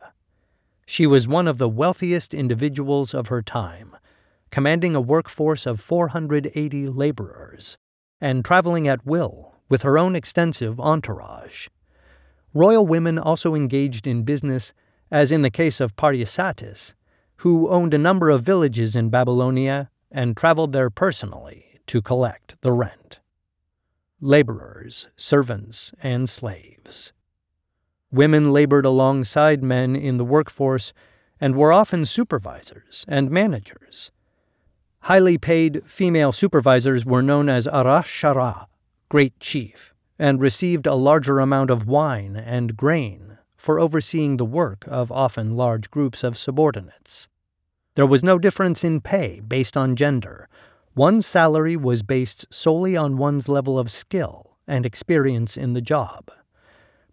She 0.90 1.06
was 1.06 1.28
one 1.28 1.46
of 1.46 1.58
the 1.58 1.68
wealthiest 1.68 2.32
individuals 2.32 3.12
of 3.12 3.26
her 3.26 3.42
time, 3.42 3.94
commanding 4.50 4.94
a 4.94 5.02
workforce 5.02 5.66
of 5.66 5.80
480 5.80 6.88
laborers, 6.88 7.76
and 8.22 8.42
traveling 8.42 8.88
at 8.88 9.04
will 9.04 9.54
with 9.68 9.82
her 9.82 9.98
own 9.98 10.16
extensive 10.16 10.80
entourage. 10.80 11.68
Royal 12.54 12.86
women 12.86 13.18
also 13.18 13.54
engaged 13.54 14.06
in 14.06 14.22
business, 14.22 14.72
as 15.10 15.30
in 15.30 15.42
the 15.42 15.50
case 15.50 15.78
of 15.78 15.94
Parysatis, 15.94 16.94
who 17.36 17.68
owned 17.68 17.92
a 17.92 17.98
number 17.98 18.30
of 18.30 18.40
villages 18.42 18.96
in 18.96 19.10
Babylonia 19.10 19.90
and 20.10 20.38
traveled 20.38 20.72
there 20.72 20.88
personally 20.88 21.80
to 21.86 22.00
collect 22.00 22.56
the 22.62 22.72
rent. 22.72 23.20
Laborers, 24.22 25.06
servants, 25.18 25.92
and 26.02 26.30
slaves. 26.30 27.12
Women 28.10 28.52
labored 28.52 28.86
alongside 28.86 29.62
men 29.62 29.94
in 29.94 30.16
the 30.16 30.24
workforce 30.24 30.92
and 31.40 31.54
were 31.54 31.72
often 31.72 32.04
supervisors 32.04 33.04
and 33.06 33.30
managers. 33.30 34.10
Highly 35.00 35.38
paid 35.38 35.84
female 35.84 36.32
supervisors 36.32 37.04
were 37.04 37.22
known 37.22 37.48
as 37.48 37.66
Arash 37.66 38.06
Shara, 38.06 38.66
Great 39.08 39.38
Chief, 39.40 39.94
and 40.18 40.40
received 40.40 40.86
a 40.86 40.94
larger 40.94 41.38
amount 41.38 41.70
of 41.70 41.86
wine 41.86 42.34
and 42.34 42.76
grain 42.76 43.38
for 43.56 43.78
overseeing 43.78 44.36
the 44.36 44.44
work 44.44 44.84
of 44.88 45.12
often 45.12 45.56
large 45.56 45.90
groups 45.90 46.24
of 46.24 46.38
subordinates. 46.38 47.28
There 47.94 48.06
was 48.06 48.22
no 48.22 48.38
difference 48.38 48.84
in 48.84 49.00
pay 49.00 49.40
based 49.40 49.76
on 49.76 49.96
gender. 49.96 50.48
One's 50.94 51.26
salary 51.26 51.76
was 51.76 52.02
based 52.02 52.46
solely 52.50 52.96
on 52.96 53.18
one's 53.18 53.48
level 53.48 53.78
of 53.78 53.90
skill 53.90 54.56
and 54.66 54.86
experience 54.86 55.56
in 55.56 55.74
the 55.74 55.80
job. 55.80 56.30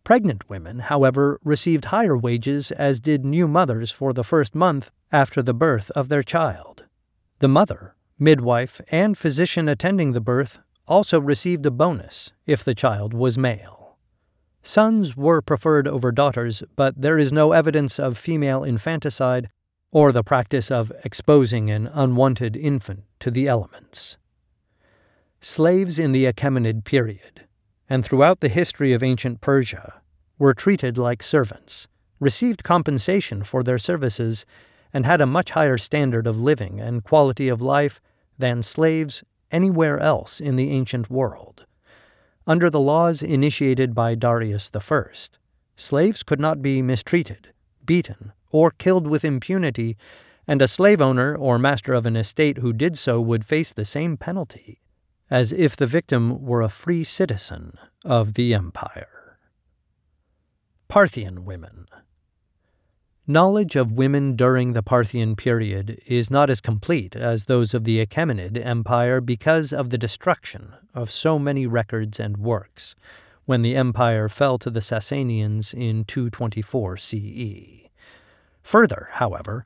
Pregnant 0.05 0.47
women, 0.47 0.81
however, 0.81 1.39
received 1.43 1.85
higher 1.85 2.15
wages, 2.15 2.69
as 2.69 2.99
did 2.99 3.25
new 3.25 3.47
mothers 3.47 3.89
for 3.91 4.13
the 4.13 4.23
first 4.23 4.53
month 4.53 4.91
after 5.11 5.41
the 5.41 5.53
birth 5.53 5.89
of 5.91 6.09
their 6.09 6.21
child. 6.21 6.83
The 7.39 7.47
mother, 7.47 7.95
midwife, 8.19 8.79
and 8.91 9.17
physician 9.17 9.67
attending 9.67 10.11
the 10.11 10.21
birth 10.21 10.59
also 10.87 11.19
received 11.19 11.65
a 11.65 11.71
bonus 11.71 12.31
if 12.45 12.63
the 12.63 12.75
child 12.75 13.15
was 13.15 13.35
male. 13.35 13.97
Sons 14.61 15.17
were 15.17 15.41
preferred 15.41 15.87
over 15.87 16.11
daughters, 16.11 16.61
but 16.75 17.01
there 17.01 17.17
is 17.17 17.33
no 17.33 17.51
evidence 17.51 17.97
of 17.97 18.15
female 18.15 18.63
infanticide 18.63 19.49
or 19.89 20.11
the 20.11 20.23
practice 20.23 20.69
of 20.69 20.91
exposing 21.03 21.71
an 21.71 21.87
unwanted 21.87 22.55
infant 22.55 23.05
to 23.19 23.31
the 23.31 23.47
elements. 23.47 24.17
Slaves 25.41 25.97
in 25.97 26.11
the 26.11 26.25
Achaemenid 26.25 26.83
period 26.83 27.44
and 27.89 28.03
throughout 28.03 28.39
the 28.39 28.49
history 28.49 28.93
of 28.93 29.03
ancient 29.03 29.41
Persia, 29.41 30.01
were 30.39 30.53
treated 30.53 30.97
like 30.97 31.21
servants, 31.21 31.87
received 32.19 32.63
compensation 32.63 33.43
for 33.43 33.63
their 33.63 33.77
services, 33.77 34.45
and 34.93 35.05
had 35.05 35.21
a 35.21 35.25
much 35.25 35.51
higher 35.51 35.77
standard 35.77 36.25
of 36.25 36.41
living 36.41 36.79
and 36.79 37.03
quality 37.03 37.47
of 37.47 37.61
life 37.61 38.01
than 38.37 38.63
slaves 38.63 39.23
anywhere 39.51 39.99
else 39.99 40.39
in 40.39 40.55
the 40.55 40.71
ancient 40.71 41.09
world. 41.09 41.65
Under 42.47 42.69
the 42.69 42.79
laws 42.79 43.21
initiated 43.21 43.93
by 43.93 44.15
Darius 44.15 44.69
I, 44.73 45.01
slaves 45.75 46.23
could 46.23 46.39
not 46.39 46.61
be 46.61 46.81
mistreated, 46.81 47.49
beaten, 47.85 48.31
or 48.51 48.71
killed 48.71 49.07
with 49.07 49.25
impunity, 49.25 49.97
and 50.47 50.61
a 50.61 50.67
slave 50.67 51.01
owner 51.01 51.35
or 51.35 51.57
master 51.57 51.93
of 51.93 52.05
an 52.05 52.15
estate 52.15 52.59
who 52.59 52.71
did 52.71 52.97
so 52.97 53.19
would 53.19 53.45
face 53.45 53.73
the 53.73 53.85
same 53.85 54.15
penalty 54.15 54.79
as 55.29 55.51
if 55.51 55.75
the 55.75 55.87
victim 55.87 56.43
were 56.43 56.61
a 56.61 56.69
free 56.69 57.03
citizen 57.03 57.77
of 58.03 58.33
the 58.35 58.53
empire. 58.53 59.37
Parthian 60.87 61.45
women. 61.45 61.87
Knowledge 63.27 63.75
of 63.75 63.93
women 63.93 64.35
during 64.35 64.73
the 64.73 64.83
Parthian 64.83 65.35
period 65.35 65.99
is 66.05 66.29
not 66.29 66.51
as 66.51 66.61
complete 66.61 67.15
as 67.15 67.45
those 67.45 67.73
of 67.73 67.83
the 67.83 68.05
Achaemenid 68.05 68.63
Empire 68.63 69.19
because 69.19 69.73
of 69.73 69.89
the 69.89 69.97
destruction 69.97 70.75
of 70.93 71.09
so 71.09 71.39
many 71.39 71.65
records 71.65 72.19
and 72.19 72.37
works 72.37 72.95
when 73.45 73.63
the 73.63 73.75
empire 73.75 74.29
fell 74.29 74.59
to 74.59 74.69
the 74.69 74.79
Sasanians 74.79 75.73
in 75.73 76.03
224 76.05 76.97
CE. 76.97 77.89
Further, 78.61 79.09
however, 79.13 79.65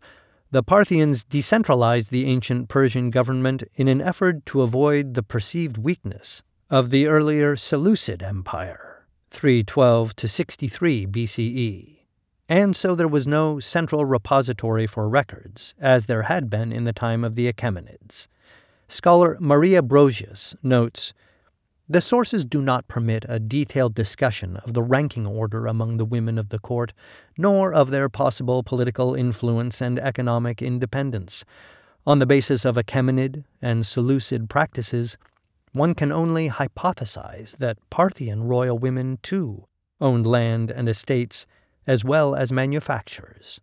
the 0.51 0.63
Parthians 0.63 1.23
decentralized 1.23 2.11
the 2.11 2.25
ancient 2.25 2.69
Persian 2.69 3.09
government 3.09 3.63
in 3.75 3.87
an 3.87 4.01
effort 4.01 4.45
to 4.47 4.61
avoid 4.61 5.13
the 5.13 5.23
perceived 5.23 5.77
weakness 5.77 6.41
of 6.69 6.89
the 6.89 7.07
earlier 7.07 7.55
Seleucid 7.55 8.23
Empire, 8.23 9.05
312 9.29 10.15
to 10.15 10.27
63 10.27 11.07
BCE 11.07 11.99
and 12.49 12.75
so 12.75 12.95
there 12.95 13.07
was 13.07 13.27
no 13.27 13.59
central 13.59 14.03
repository 14.03 14.87
for 14.87 15.07
records, 15.07 15.75
as 15.79 16.07
there 16.07 16.23
had 16.23 16.49
been 16.49 16.71
in 16.71 16.83
the 16.83 16.91
time 16.91 17.23
of 17.23 17.35
the 17.35 17.51
Achaemenids. 17.51 18.27
Scholar 18.87 19.37
Maria 19.39 19.83
Brosius 19.83 20.55
notes 20.63 21.13
The 21.91 22.01
sources 22.01 22.45
do 22.45 22.61
not 22.61 22.87
permit 22.87 23.25
a 23.27 23.39
detailed 23.39 23.95
discussion 23.95 24.57
of 24.57 24.73
the 24.73 24.83
ranking 24.83 25.25
order 25.25 25.65
among 25.65 25.97
the 25.97 26.05
women 26.05 26.37
of 26.37 26.49
the 26.49 26.59
court, 26.59 26.93
nor 27.35 27.73
of 27.73 27.89
their 27.89 28.07
possible 28.09 28.61
political 28.61 29.15
influence 29.15 29.81
and 29.81 29.97
economic 29.97 30.61
independence. 30.61 31.45
On 32.05 32.19
the 32.19 32.27
basis 32.27 32.63
of 32.63 32.75
Achaemenid 32.75 33.43
and 33.59 33.87
Seleucid 33.87 34.51
practices, 34.51 35.17
one 35.71 35.95
can 35.95 36.11
only 36.11 36.47
hypothesize 36.47 37.57
that 37.57 37.79
Parthian 37.89 38.43
royal 38.43 38.77
women, 38.77 39.17
too, 39.23 39.65
owned 39.99 40.27
land 40.27 40.69
and 40.69 40.87
estates 40.87 41.47
as 41.87 42.03
well 42.03 42.35
as 42.35 42.51
manufactures. 42.51 43.59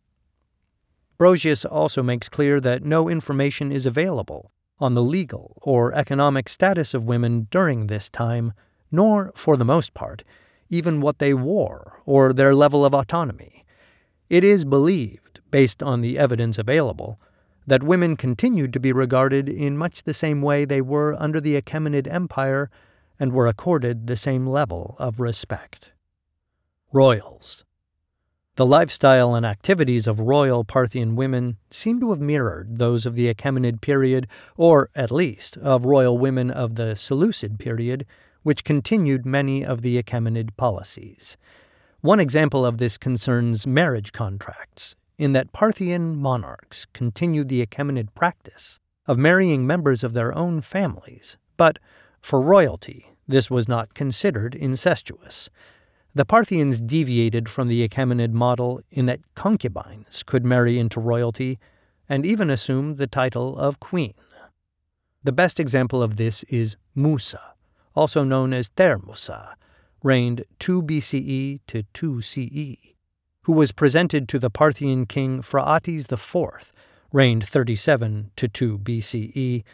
Brosius 1.17 1.65
also 1.65 2.03
makes 2.03 2.29
clear 2.29 2.59
that 2.59 2.83
no 2.83 3.09
information 3.09 3.71
is 3.71 3.87
available 3.87 4.51
on 4.79 4.95
the 4.95 5.03
legal 5.03 5.59
or 5.63 5.95
economic 5.95 6.49
status 6.49 6.95
of 6.95 7.05
women 7.05 7.47
during 7.51 7.87
this 7.87 8.09
time, 8.09 8.53
nor, 8.91 9.33
for 9.35 9.57
the 9.57 9.65
most 9.65 9.95
part, 9.95 10.23
even 10.69 11.01
what 11.01 11.19
they 11.19 11.33
wore 11.35 12.01
or 12.05 12.33
their 12.33 12.55
level 12.55 12.85
of 12.85 12.95
autonomy. 12.95 13.65
It 14.29 14.45
is 14.45 14.65
believed, 14.65 15.41
based 15.51 15.83
on 15.83 16.01
the 16.01 16.19
evidence 16.19 16.59
available, 16.59 17.21
that 17.67 17.83
women 17.83 18.17
continued 18.17 18.73
to 18.73 18.81
be 18.81 18.93
regarded 18.93 19.49
in 19.49 19.77
much 19.77 20.03
the 20.03 20.15
same 20.15 20.43
way 20.43 20.65
they 20.65 20.81
were 20.81 21.15
under 21.19 21.41
the 21.41 21.61
Achaemenid 21.61 22.07
Empire 22.07 22.71
and 23.19 23.33
were 23.33 23.47
accorded 23.47 24.07
the 24.07 24.17
same 24.17 24.47
level 24.47 24.97
of 24.99 25.21
respect. 25.21 25.93
Royals 26.93 27.65
the 28.57 28.67
lifestyle 28.67 29.35
and 29.35 29.45
activities 29.45 30.07
of 30.07 30.19
royal 30.19 30.65
Parthian 30.65 31.15
women 31.15 31.59
seem 31.71 32.01
to 32.01 32.11
have 32.11 32.21
mirrored 32.21 32.79
those 32.79 33.05
of 33.05 33.15
the 33.15 33.33
Achaemenid 33.33 33.83
period, 33.83 34.27
or 34.57 34.89
at 34.95 35.13
least 35.13 35.59
of 35.59 35.85
royal 35.85 36.17
women 36.17 36.51
of 36.51 36.77
the 36.77 36.97
Seleucid 36.97 37.59
period, 37.59 38.07
which 38.43 38.65
continued 38.65 39.27
many 39.27 39.63
of 39.63 39.83
the 39.83 40.03
Achaemenid 40.03 40.57
policies. 40.57 41.37
One 42.01 42.19
example 42.19 42.65
of 42.65 42.79
this 42.79 42.97
concerns 42.97 43.67
marriage 43.67 44.13
contracts, 44.13 44.97
in 45.19 45.35
that 45.35 45.53
Parthian 45.53 46.17
monarchs 46.17 46.87
continued 46.95 47.51
the 47.51 47.65
Achaemenid 47.65 48.15
practice 48.15 48.81
of 49.07 49.19
marrying 49.19 49.67
members 49.67 50.03
of 50.03 50.15
their 50.15 50.35
own 50.35 50.63
families, 50.63 51.37
but 51.59 51.79
for 52.23 52.41
royalty 52.41 53.13
this 53.29 53.51
was 53.51 53.69
not 53.69 53.93
considered 53.93 54.55
incestuous. 54.55 55.51
The 56.17 56.25
Parthians 56.25 56.81
deviated 56.81 57.47
from 57.47 57.69
the 57.69 57.87
Achaemenid 57.87 58.33
model 58.33 58.81
in 58.91 59.05
that 59.05 59.21
concubines 59.35 60.23
could 60.23 60.47
marry 60.47 60.79
into 60.79 60.99
royalty 60.99 61.59
and 62.09 62.25
even 62.25 62.49
assume 62.49 62.95
the 62.95 63.07
title 63.07 63.55
of 63.59 63.81
queen. 63.81 64.15
The 65.25 65.33
best 65.33 65.61
example 65.61 66.03
of 66.03 66.17
this 66.17 66.43
is 66.45 66.79
Musa, 66.95 67.53
also 67.95 68.25
known 68.25 68.55
as 68.55 68.71
Thermusa, 68.71 69.57
reigned 70.03 70.47
2 70.59 70.85
BCE 70.85 71.61
to 71.67 71.83
2 71.93 72.23
CE, 72.23 72.95
who 73.43 73.53
was 73.53 73.73
presented 73.73 74.27
to 74.31 74.39
the 74.39 74.49
Parthian 74.49 75.05
king 75.05 75.43
Phraates 75.43 76.11
IV, 76.11 76.73
reigned 77.13 77.47
37 77.47 78.31
to 78.37 78.49
2 78.49 78.79
BCE, 78.79 79.65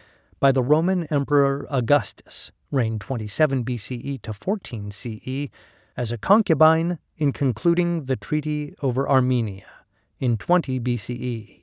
by 0.41 0.51
the 0.51 0.61
Roman 0.61 1.05
Emperor 1.05 1.65
Augustus, 1.69 2.51
reigned 2.69 2.99
27 2.99 3.63
BCE 3.63 4.21
to 4.23 4.33
14 4.33 4.91
CE, 4.91 5.49
as 5.95 6.11
a 6.11 6.17
concubine 6.17 6.99
in 7.17 7.31
concluding 7.31 8.05
the 8.05 8.15
treaty 8.15 8.75
over 8.81 9.09
Armenia 9.09 9.85
in 10.19 10.37
20 10.37 10.79
BCE. 10.79 11.61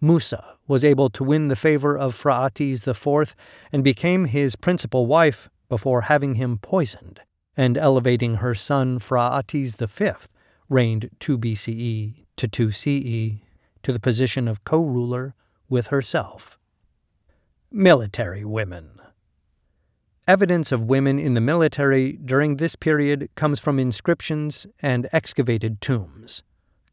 Musa 0.00 0.56
was 0.66 0.84
able 0.84 1.10
to 1.10 1.24
win 1.24 1.48
the 1.48 1.56
favor 1.56 1.96
of 1.96 2.14
Phraates 2.14 2.86
IV 2.86 3.34
and 3.72 3.82
became 3.82 4.26
his 4.26 4.54
principal 4.54 5.06
wife 5.06 5.48
before 5.68 6.02
having 6.02 6.34
him 6.34 6.58
poisoned 6.58 7.20
and 7.56 7.76
elevating 7.76 8.36
her 8.36 8.54
son 8.54 9.00
Phraates 9.00 9.76
V, 9.76 10.28
reigned 10.68 11.10
2 11.18 11.38
BCE 11.38 12.26
to 12.36 12.48
2 12.48 12.70
CE, 12.70 13.42
to 13.82 13.92
the 13.92 14.00
position 14.00 14.46
of 14.46 14.64
co 14.64 14.84
ruler 14.84 15.34
with 15.68 15.88
herself. 15.88 16.58
Military 17.70 18.44
women. 18.44 18.97
Evidence 20.28 20.72
of 20.72 20.82
women 20.82 21.18
in 21.18 21.32
the 21.32 21.40
military 21.40 22.12
during 22.22 22.56
this 22.58 22.76
period 22.76 23.30
comes 23.34 23.58
from 23.58 23.78
inscriptions 23.78 24.66
and 24.82 25.08
excavated 25.10 25.80
tombs. 25.80 26.42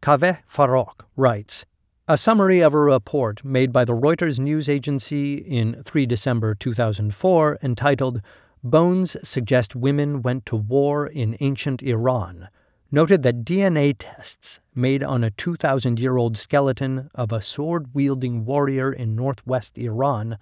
Kaveh 0.02 0.38
Farrokh 0.50 1.02
writes 1.18 1.66
A 2.08 2.18
summary 2.18 2.62
of 2.62 2.74
a 2.74 2.80
report 2.80 3.44
made 3.44 3.74
by 3.74 3.84
the 3.84 3.92
Reuters 3.92 4.40
news 4.40 4.70
agency 4.70 5.34
in 5.34 5.84
3 5.84 6.06
December 6.06 6.56
2004 6.56 7.60
entitled 7.62 8.22
Bones 8.64 9.18
Suggest 9.22 9.76
Women 9.76 10.22
Went 10.22 10.46
to 10.46 10.56
War 10.56 11.06
in 11.06 11.36
Ancient 11.42 11.84
Iran 11.84 12.48
noted 12.90 13.24
that 13.24 13.44
DNA 13.44 13.96
tests 14.00 14.62
made 14.74 15.04
on 15.04 15.26
a 15.26 15.32
2,000 15.32 16.00
year 16.00 16.16
old 16.16 16.38
skeleton 16.38 17.10
of 17.14 17.34
a 17.34 17.42
sword 17.42 17.94
wielding 17.94 18.46
warrior 18.46 18.94
in 18.94 19.14
northwest 19.14 19.78
Iran 19.78 20.38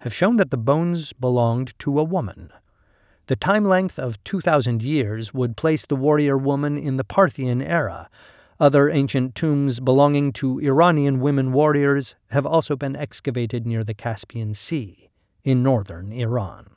have 0.00 0.14
shown 0.14 0.36
that 0.36 0.50
the 0.50 0.56
bones 0.56 1.12
belonged 1.12 1.72
to 1.78 1.98
a 1.98 2.04
woman. 2.04 2.52
The 3.26 3.36
time 3.36 3.64
length 3.64 3.98
of 3.98 4.22
2,000 4.24 4.82
years 4.82 5.34
would 5.34 5.56
place 5.56 5.84
the 5.84 5.96
warrior 5.96 6.38
woman 6.38 6.78
in 6.78 6.96
the 6.96 7.04
Parthian 7.04 7.60
era. 7.60 8.08
Other 8.60 8.88
ancient 8.88 9.34
tombs 9.34 9.80
belonging 9.80 10.32
to 10.34 10.60
Iranian 10.60 11.20
women 11.20 11.52
warriors 11.52 12.14
have 12.30 12.46
also 12.46 12.76
been 12.76 12.94
excavated 12.94 13.66
near 13.66 13.82
the 13.82 13.94
Caspian 13.94 14.54
Sea 14.54 15.10
in 15.44 15.62
northern 15.62 16.12
Iran. 16.12 16.70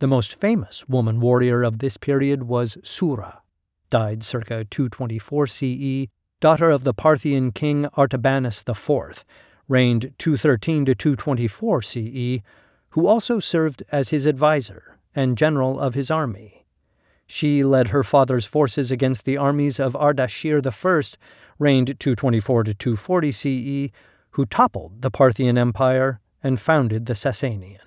The 0.00 0.06
most 0.06 0.34
famous 0.40 0.88
woman 0.88 1.20
warrior 1.20 1.62
of 1.62 1.78
this 1.78 1.96
period 1.96 2.44
was 2.44 2.78
Sura, 2.84 3.42
died 3.90 4.22
circa 4.22 4.64
224 4.64 5.46
CE, 5.46 6.06
daughter 6.40 6.70
of 6.70 6.84
the 6.84 6.94
Parthian 6.94 7.50
king 7.50 7.86
Artabanus 7.96 8.62
IV, 8.68 9.24
reigned 9.68 10.12
213 10.18 10.86
to 10.86 10.94
224 10.94 11.82
CE, 11.82 12.40
who 12.90 13.06
also 13.06 13.38
served 13.38 13.82
as 13.92 14.08
his 14.08 14.26
adviser 14.26 14.98
and 15.14 15.38
general 15.38 15.78
of 15.78 15.94
his 15.94 16.10
army. 16.10 16.66
She 17.26 17.62
led 17.62 17.88
her 17.88 18.02
father's 18.02 18.46
forces 18.46 18.90
against 18.90 19.24
the 19.24 19.36
armies 19.36 19.78
of 19.78 19.92
Ardashir 19.92 20.66
I, 20.66 21.16
reigned 21.58 22.00
224 22.00 22.64
to 22.64 22.74
240 22.74 23.32
CE, 23.32 23.92
who 24.30 24.46
toppled 24.46 25.02
the 25.02 25.10
Parthian 25.10 25.58
Empire 25.58 26.20
and 26.42 26.58
founded 26.58 27.06
the 27.06 27.14
Sasanian. 27.14 27.80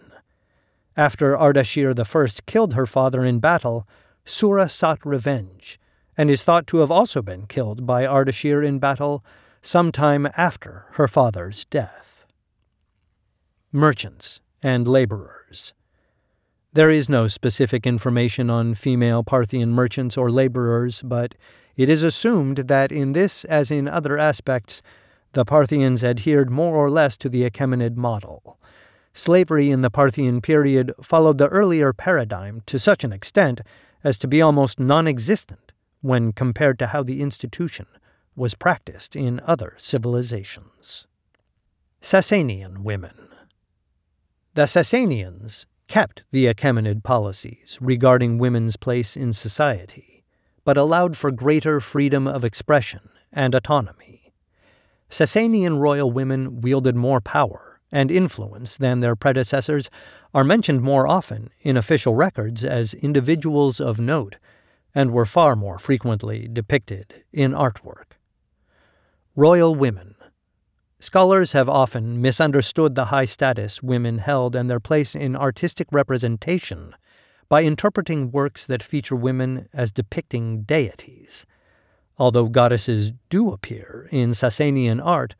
After 0.96 1.36
Ardashir 1.36 1.98
I 1.98 2.41
killed 2.46 2.74
her 2.74 2.86
father 2.86 3.24
in 3.24 3.39
battle, 3.39 3.88
Sura 4.26 4.70
sought 4.70 5.04
revenge, 5.06 5.80
and 6.15 6.30
is 6.30 6.44
thought 6.44 6.67
to 6.67 6.78
have 6.78 6.91
also 6.91 7.22
been 7.22 7.48
killed 7.48 7.88
by 7.88 8.06
Ardashir 8.06 8.63
in 8.63 8.78
battle 8.78 9.24
sometime 9.62 10.28
after 10.36 10.86
her 10.93 11.08
father's 11.08 11.65
death. 11.65 12.26
Merchants 13.71 14.41
and 14.63 14.88
laborers. 14.88 15.74
There 16.74 16.89
is 16.89 17.08
no 17.08 17.28
specific 17.28 17.86
information 17.86 18.50
on 18.50 18.74
female 18.74 19.24
Parthian 19.24 19.71
merchants 19.71 20.17
or 20.17 20.32
laborers, 20.32 21.02
but 21.04 21.36
it 21.76 21.89
is 21.89 22.02
assumed 22.02 22.58
that 22.58 22.91
in 22.91 23.12
this, 23.12 23.45
as 23.45 23.69
in 23.69 23.88
other 23.88 24.17
aspects, 24.17 24.82
the 25.34 25.45
Parthians 25.45 26.04
adhered 26.04 26.50
more 26.50 26.76
or 26.76 26.89
less 26.89 27.15
to 27.17 27.30
the 27.30 27.50
Achaemenid 27.50 27.95
model. 27.95 28.58
slavery 29.13 29.69
in 29.69 29.82
the 29.82 29.89
Parthian 29.89 30.41
period 30.41 30.93
followed 31.02 31.38
the 31.38 31.47
earlier 31.47 31.93
paradigm 31.93 32.62
to 32.65 32.80
such 32.80 33.04
an 33.04 33.13
extent 33.13 33.62
as 34.04 34.17
to 34.17 34.28
be 34.28 34.41
almost 34.41 34.80
non 34.80 35.08
existent 35.08 35.71
when 36.02 36.32
compared 36.32 36.80
to 36.80 36.88
how 36.88 37.04
the 37.04 37.21
institution 37.21 37.86
was 38.36 38.56
practiced 38.56 39.15
in 39.15 39.41
other 39.46 39.76
civilizations. 39.78 41.08
Sassanian 42.02 42.80
women. 42.80 43.30
The 44.54 44.63
Sassanians 44.63 45.65
kept 45.88 46.24
the 46.32 46.46
Achaemenid 46.46 47.04
policies 47.04 47.78
regarding 47.82 48.38
women's 48.38 48.78
place 48.78 49.15
in 49.15 49.34
society, 49.34 50.24
but 50.63 50.78
allowed 50.78 51.17
for 51.17 51.32
greater 51.32 51.80
freedom 51.80 52.28
of 52.28 52.44
expression 52.44 53.10
and 53.32 53.54
autonomy. 53.54 54.34
Sassanian 55.10 55.78
royal 55.78 56.10
women 56.10 56.62
wielded 56.62 56.96
more 56.96 57.20
power 57.20 57.72
and 57.91 58.10
influence 58.10 58.78
than 58.78 59.02
their 59.02 59.15
predecessors, 59.15 59.89
are 60.34 60.44
mentioned 60.44 60.82
more 60.82 61.08
often 61.08 61.50
in 61.62 61.76
official 61.76 62.15
records 62.15 62.63
as 62.63 62.94
individuals 62.94 63.80
of 63.82 64.00
note, 64.00 64.38
and 64.96 65.12
were 65.12 65.26
far 65.26 65.56
more 65.56 65.78
frequently 65.78 66.48
depicted 66.48 67.24
in 67.34 67.52
artwork. 67.52 68.11
Royal 69.38 69.74
women. 69.74 70.15
Scholars 71.00 71.54
have 71.54 71.70
often 71.70 72.22
misunderstood 72.22 72.96
the 72.96 73.06
high 73.06 73.24
status 73.24 73.82
women 73.82 74.17
held 74.17 74.58
and 74.58 74.70
their 74.70 74.82
place 74.82 75.15
in 75.15 75.38
artistic 75.38 75.88
representation 75.89 76.94
by 77.48 77.63
interpreting 77.63 78.30
works 78.30 78.67
that 78.67 78.84
feature 78.84 79.15
women 79.15 79.70
as 79.72 79.89
depicting 79.89 80.63
deities. 80.63 81.46
Although 82.17 82.50
goddesses 82.50 83.13
do 83.30 83.54
appear 83.54 84.10
in 84.12 84.32
Sasanian 84.32 85.00
art, 85.02 85.36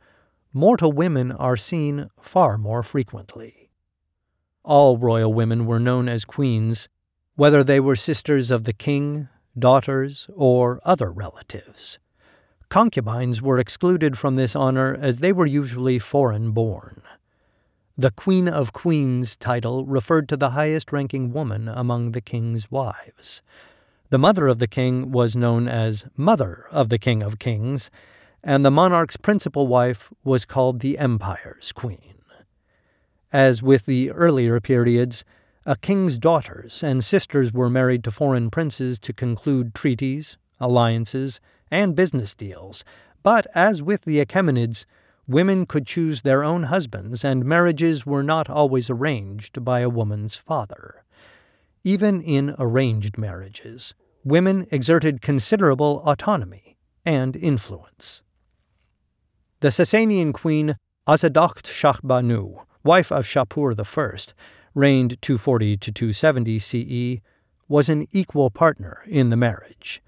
mortal 0.54 0.92
women 0.92 1.30
are 1.30 1.58
seen 1.58 2.08
far 2.18 2.56
more 2.56 2.82
frequently. 2.82 3.68
All 4.64 4.96
royal 4.96 5.34
women 5.34 5.66
were 5.66 5.78
known 5.78 6.08
as 6.08 6.24
queens, 6.24 6.88
whether 7.34 7.62
they 7.62 7.78
were 7.78 7.96
sisters 7.96 8.50
of 8.50 8.64
the 8.64 8.72
king, 8.72 9.28
daughters, 9.58 10.30
or 10.34 10.80
other 10.82 11.12
relatives. 11.12 11.98
Concubines 12.72 13.42
were 13.42 13.58
excluded 13.58 14.16
from 14.16 14.36
this 14.36 14.56
honor 14.56 14.96
as 14.98 15.18
they 15.18 15.30
were 15.30 15.44
usually 15.44 15.98
foreign 15.98 16.52
born. 16.52 17.02
The 17.98 18.10
Queen 18.10 18.48
of 18.48 18.72
Queens 18.72 19.36
title 19.36 19.84
referred 19.84 20.26
to 20.30 20.38
the 20.38 20.52
highest 20.52 20.90
ranking 20.90 21.34
woman 21.34 21.68
among 21.68 22.12
the 22.12 22.22
king's 22.22 22.70
wives. 22.70 23.42
The 24.08 24.16
mother 24.16 24.46
of 24.46 24.58
the 24.58 24.66
king 24.66 25.10
was 25.12 25.36
known 25.36 25.68
as 25.68 26.06
Mother 26.16 26.64
of 26.70 26.88
the 26.88 26.98
King 26.98 27.22
of 27.22 27.38
Kings, 27.38 27.90
and 28.42 28.64
the 28.64 28.70
monarch's 28.70 29.18
principal 29.18 29.66
wife 29.66 30.10
was 30.24 30.46
called 30.46 30.80
the 30.80 30.96
empire's 30.96 31.72
queen. 31.72 32.14
As 33.34 33.62
with 33.62 33.84
the 33.84 34.10
earlier 34.12 34.60
periods, 34.62 35.26
a 35.66 35.76
king's 35.76 36.16
daughters 36.16 36.82
and 36.82 37.04
sisters 37.04 37.52
were 37.52 37.68
married 37.68 38.02
to 38.04 38.10
foreign 38.10 38.50
princes 38.50 38.98
to 39.00 39.12
conclude 39.12 39.74
treaties, 39.74 40.38
alliances, 40.58 41.38
and 41.72 41.96
business 41.96 42.34
deals, 42.34 42.84
but 43.22 43.46
as 43.54 43.82
with 43.82 44.02
the 44.02 44.24
Achaemenids, 44.24 44.84
women 45.26 45.64
could 45.64 45.86
choose 45.86 46.20
their 46.20 46.44
own 46.44 46.64
husbands, 46.64 47.24
and 47.24 47.44
marriages 47.44 48.04
were 48.04 48.22
not 48.22 48.50
always 48.50 48.90
arranged 48.90 49.64
by 49.64 49.80
a 49.80 49.88
woman's 49.88 50.36
father. 50.36 51.02
Even 51.82 52.20
in 52.20 52.54
arranged 52.58 53.16
marriages, 53.16 53.94
women 54.22 54.66
exerted 54.70 55.22
considerable 55.22 56.02
autonomy 56.06 56.76
and 57.06 57.34
influence. 57.34 58.22
The 59.60 59.68
Sasanian 59.68 60.34
queen 60.34 60.76
Azadakht 61.08 61.64
Shahbanu, 61.64 62.64
wife 62.84 63.10
of 63.10 63.24
Shapur 63.24 63.74
I, 63.74 64.32
reigned 64.74 65.16
240 65.22 65.76
to 65.78 65.90
270 65.90 66.58
CE, 66.58 67.20
was 67.66 67.88
an 67.88 68.06
equal 68.12 68.50
partner 68.50 69.02
in 69.06 69.30
the 69.30 69.36
marriage. 69.36 70.02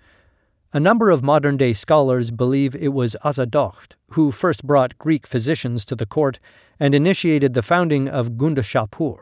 A 0.75 0.81
number 0.81 1.11
of 1.11 1.23
modern 1.23 1.57
day 1.57 1.73
scholars 1.73 2.33
believe 2.33 2.75
it 2.75 2.89
was 2.89 3.15
Azadakht 3.25 3.95
who 4.09 4.33
first 4.33 4.67
brought 4.67 4.99
Greek 4.99 5.25
physicians 5.25 5.85
to 5.85 5.95
the 5.95 6.05
court 6.05 6.41
and 6.81 6.97
initiated 6.97 7.55
the 7.55 7.63
founding 7.63 8.09
of 8.09 8.33
Gundeshapur, 8.33 9.19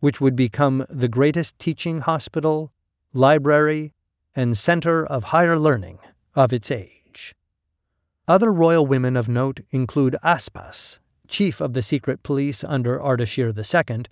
which 0.00 0.20
would 0.20 0.34
become 0.34 0.84
the 0.90 1.06
greatest 1.06 1.56
teaching 1.60 2.00
hospital, 2.00 2.72
library, 3.12 3.92
and 4.34 4.58
center 4.58 5.06
of 5.06 5.30
higher 5.30 5.56
learning 5.56 6.00
of 6.34 6.52
its 6.52 6.72
age. 6.72 7.36
Other 8.26 8.52
royal 8.52 8.84
women 8.84 9.16
of 9.16 9.28
note 9.28 9.60
include 9.70 10.16
Aspas, 10.24 10.98
chief 11.28 11.60
of 11.60 11.72
the 11.72 11.82
secret 11.82 12.24
police 12.24 12.64
under 12.64 12.98
Ardashir 12.98 13.56
II, 13.56 14.06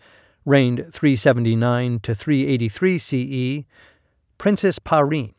reigned 0.44 0.78
379 0.92 1.98
to 2.04 2.14
383 2.14 2.98
CE, 3.00 3.64
Princess 4.38 4.78
Parin, 4.78 5.34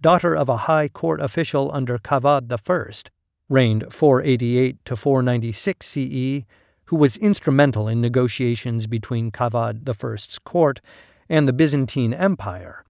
daughter 0.00 0.34
of 0.34 0.48
a 0.48 0.56
high 0.56 0.88
court 0.88 1.20
official 1.20 1.70
under 1.72 1.98
Kavad 1.98 2.50
I, 2.50 3.10
reigned 3.48 3.92
488 3.92 4.84
to 4.84 4.96
496 4.96 5.86
CE, 5.86 6.44
who 6.86 6.96
was 6.96 7.16
instrumental 7.18 7.86
in 7.86 8.00
negotiations 8.00 8.86
between 8.86 9.30
Kavad 9.30 9.88
I's 9.88 10.38
court 10.38 10.80
and 11.28 11.46
the 11.46 11.52
Byzantine 11.52 12.14
Empire, 12.14 12.84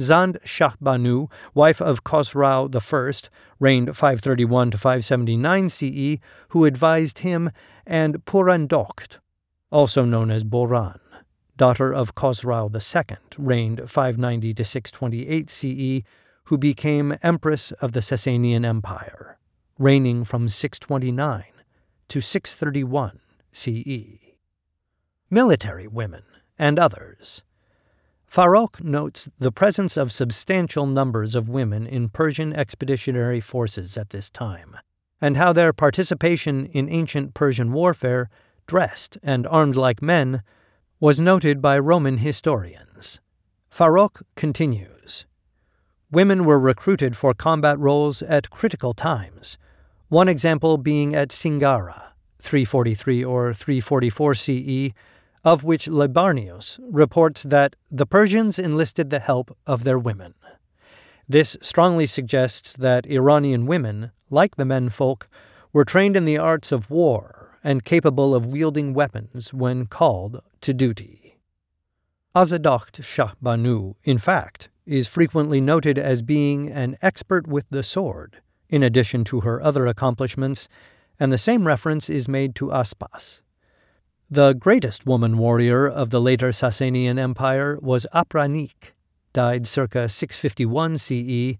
Zand 0.00 0.38
Shahbanu, 0.44 1.30
wife 1.54 1.80
of 1.80 2.04
Khosrau 2.04 2.68
I, 2.74 3.28
reigned 3.58 3.96
531 3.96 4.70
to 4.70 4.78
579 4.78 5.68
CE, 5.70 6.18
who 6.48 6.64
advised 6.64 7.20
him, 7.20 7.50
and 7.86 8.24
Purandokht, 8.24 9.18
also 9.70 10.04
known 10.04 10.30
as 10.30 10.44
Boran, 10.44 10.98
daughter 11.56 11.92
of 11.92 12.14
Khosrau 12.14 12.70
II, 12.74 13.16
reigned 13.38 13.90
590 13.90 14.54
to 14.54 14.64
628 14.64 15.50
CE, 15.50 16.02
who 16.46 16.56
became 16.56 17.18
Empress 17.22 17.72
of 17.72 17.92
the 17.92 18.00
Sasanian 18.00 18.64
Empire, 18.64 19.36
reigning 19.78 20.24
from 20.24 20.48
629 20.48 21.44
to 22.08 22.20
631 22.20 23.20
CE. 23.52 24.36
Military 25.28 25.88
women 25.88 26.22
and 26.56 26.78
others. 26.78 27.42
Farrokh 28.30 28.80
notes 28.80 29.28
the 29.38 29.50
presence 29.50 29.96
of 29.96 30.12
substantial 30.12 30.86
numbers 30.86 31.34
of 31.34 31.48
women 31.48 31.84
in 31.84 32.08
Persian 32.08 32.52
expeditionary 32.52 33.40
forces 33.40 33.96
at 33.96 34.10
this 34.10 34.30
time, 34.30 34.76
and 35.20 35.36
how 35.36 35.52
their 35.52 35.72
participation 35.72 36.66
in 36.66 36.88
ancient 36.88 37.34
Persian 37.34 37.72
warfare, 37.72 38.30
dressed 38.68 39.18
and 39.20 39.48
armed 39.48 39.74
like 39.74 40.00
men, 40.00 40.42
was 41.00 41.18
noted 41.18 41.60
by 41.60 41.76
Roman 41.76 42.18
historians. 42.18 43.18
Farrokh 43.68 44.22
continues 44.36 44.95
Women 46.10 46.44
were 46.44 46.60
recruited 46.60 47.16
for 47.16 47.34
combat 47.34 47.78
roles 47.80 48.22
at 48.22 48.50
critical 48.50 48.94
times, 48.94 49.58
one 50.08 50.28
example 50.28 50.78
being 50.78 51.16
at 51.16 51.30
Singara, 51.30 52.12
343 52.40 53.24
or 53.24 53.52
344 53.52 54.34
CE 54.34 54.92
of 55.46 55.64
which 55.64 55.86
Libanius 55.86 56.78
reports 56.90 57.42
that 57.42 57.76
the 57.90 58.06
Persians 58.06 58.58
enlisted 58.58 59.10
the 59.10 59.20
help 59.20 59.56
of 59.66 59.84
their 59.84 59.98
women. 59.98 60.34
This 61.28 61.56
strongly 61.60 62.06
suggests 62.06 62.76
that 62.76 63.06
Iranian 63.06 63.66
women, 63.66 64.10
like 64.30 64.56
the 64.56 64.64
menfolk, 64.64 65.28
were 65.72 65.84
trained 65.84 66.16
in 66.16 66.24
the 66.24 66.38
arts 66.38 66.70
of 66.70 66.90
war 66.90 67.58
and 67.64 67.84
capable 67.84 68.32
of 68.32 68.46
wielding 68.46 68.94
weapons 68.94 69.52
when 69.52 69.86
called 69.86 70.40
to 70.60 70.72
duty. 70.72 71.38
Azadakht 72.34 73.02
Shah 73.02 73.32
Banu, 73.40 73.94
in 74.04 74.18
fact, 74.18 74.68
is 74.86 75.08
frequently 75.08 75.60
noted 75.60 75.98
as 75.98 76.22
being 76.22 76.70
an 76.70 76.96
expert 77.02 77.46
with 77.46 77.66
the 77.70 77.82
sword, 77.82 78.40
in 78.68 78.82
addition 78.82 79.24
to 79.24 79.40
her 79.40 79.62
other 79.62 79.86
accomplishments, 79.86 80.68
and 81.18 81.32
the 81.32 81.38
same 81.38 81.66
reference 81.66 82.08
is 82.08 82.28
made 82.28 82.54
to 82.54 82.72
Aspas, 82.72 83.42
the 84.30 84.54
greatest 84.54 85.06
woman 85.06 85.38
warrior 85.38 85.86
of 85.86 86.10
the 86.10 86.20
later 86.20 86.48
Sasanian 86.48 87.16
Empire 87.16 87.78
was 87.80 88.08
Apranik, 88.12 88.92
died 89.32 89.68
circa 89.68 90.08
651 90.08 90.98
CE, 90.98 91.56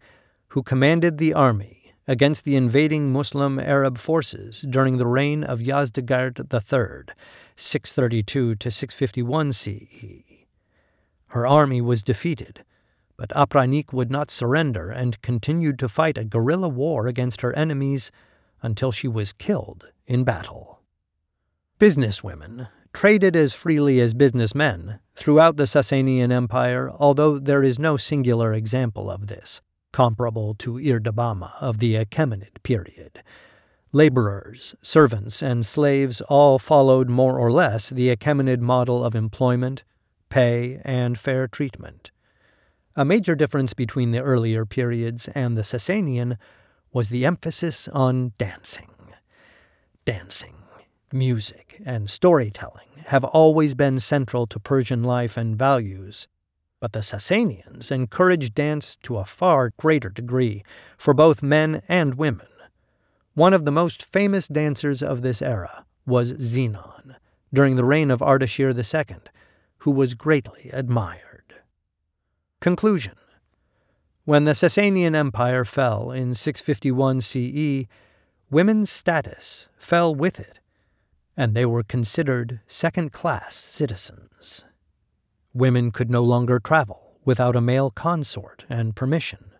who 0.48 0.64
commanded 0.64 1.18
the 1.18 1.32
army 1.32 1.94
against 2.08 2.44
the 2.44 2.56
invading 2.56 3.12
Muslim 3.12 3.60
Arab 3.60 3.98
forces 3.98 4.64
during 4.68 4.96
the 4.96 5.06
reign 5.06 5.44
of 5.44 5.60
Yazdegerd 5.60 6.40
III, 6.52 7.14
632 7.54 8.56
to 8.56 8.68
651 8.68 9.52
CE. 9.52 10.46
Her 11.28 11.46
army 11.46 11.80
was 11.80 12.02
defeated, 12.02 12.64
but 13.16 13.30
Apranik 13.30 13.92
would 13.92 14.10
not 14.10 14.30
surrender 14.30 14.90
and 14.90 15.20
continued 15.22 15.78
to 15.78 15.88
fight 15.88 16.18
a 16.18 16.24
guerrilla 16.24 16.68
war 16.68 17.06
against 17.06 17.40
her 17.40 17.52
enemies 17.54 18.10
until 18.62 18.92
she 18.92 19.08
was 19.08 19.32
killed 19.32 19.86
in 20.06 20.24
battle. 20.24 20.80
Businesswomen 21.78 22.68
traded 22.92 23.36
as 23.36 23.52
freely 23.52 24.00
as 24.00 24.14
businessmen 24.14 24.98
throughout 25.14 25.56
the 25.56 25.64
Sasanian 25.66 26.32
Empire, 26.32 26.90
although 26.98 27.38
there 27.38 27.62
is 27.62 27.78
no 27.78 27.98
singular 27.98 28.54
example 28.54 29.10
of 29.10 29.26
this, 29.26 29.60
comparable 29.92 30.54
to 30.54 30.78
Irdabama 30.78 31.52
of 31.60 31.78
the 31.78 31.94
Achaemenid 31.94 32.62
period. 32.62 33.22
Laborers, 33.92 34.74
servants, 34.80 35.42
and 35.42 35.64
slaves 35.64 36.22
all 36.22 36.58
followed 36.58 37.10
more 37.10 37.38
or 37.38 37.52
less 37.52 37.90
the 37.90 38.14
Achaemenid 38.14 38.60
model 38.60 39.04
of 39.04 39.14
employment, 39.14 39.84
pay, 40.30 40.80
and 40.82 41.18
fair 41.18 41.46
treatment. 41.46 42.10
A 42.98 43.04
major 43.04 43.34
difference 43.34 43.74
between 43.74 44.12
the 44.12 44.22
earlier 44.22 44.64
periods 44.64 45.28
and 45.34 45.54
the 45.54 45.62
Sasanian 45.62 46.38
was 46.94 47.10
the 47.10 47.26
emphasis 47.26 47.88
on 47.88 48.32
dancing. 48.38 48.88
Dancing, 50.06 50.54
music, 51.12 51.82
and 51.84 52.08
storytelling 52.08 52.88
have 53.08 53.22
always 53.22 53.74
been 53.74 53.98
central 53.98 54.46
to 54.46 54.58
Persian 54.58 55.04
life 55.04 55.36
and 55.36 55.58
values, 55.58 56.26
but 56.80 56.94
the 56.94 57.00
Sasanians 57.02 57.90
encouraged 57.90 58.54
dance 58.54 58.96
to 59.02 59.18
a 59.18 59.26
far 59.26 59.74
greater 59.76 60.08
degree 60.08 60.64
for 60.96 61.12
both 61.12 61.42
men 61.42 61.82
and 61.90 62.14
women. 62.14 62.46
One 63.34 63.52
of 63.52 63.66
the 63.66 63.70
most 63.70 64.06
famous 64.06 64.48
dancers 64.48 65.02
of 65.02 65.20
this 65.20 65.42
era 65.42 65.84
was 66.06 66.32
Zenon, 66.40 67.16
during 67.52 67.76
the 67.76 67.84
reign 67.84 68.10
of 68.10 68.20
Ardashir 68.20 68.72
II, 68.74 69.16
who 69.80 69.90
was 69.90 70.14
greatly 70.14 70.70
admired. 70.72 71.35
Conclusion 72.60 73.14
When 74.24 74.44
the 74.44 74.52
Sasanian 74.52 75.14
Empire 75.14 75.64
fell 75.64 76.10
in 76.10 76.32
651 76.34 77.20
CE, 77.20 77.86
women's 78.50 78.90
status 78.90 79.68
fell 79.78 80.14
with 80.14 80.40
it, 80.40 80.58
and 81.36 81.54
they 81.54 81.66
were 81.66 81.82
considered 81.82 82.60
second 82.66 83.12
class 83.12 83.54
citizens. 83.54 84.64
Women 85.52 85.90
could 85.90 86.10
no 86.10 86.24
longer 86.24 86.58
travel 86.58 87.18
without 87.24 87.56
a 87.56 87.60
male 87.60 87.90
consort 87.90 88.64
and 88.70 88.96
permission, 88.96 89.52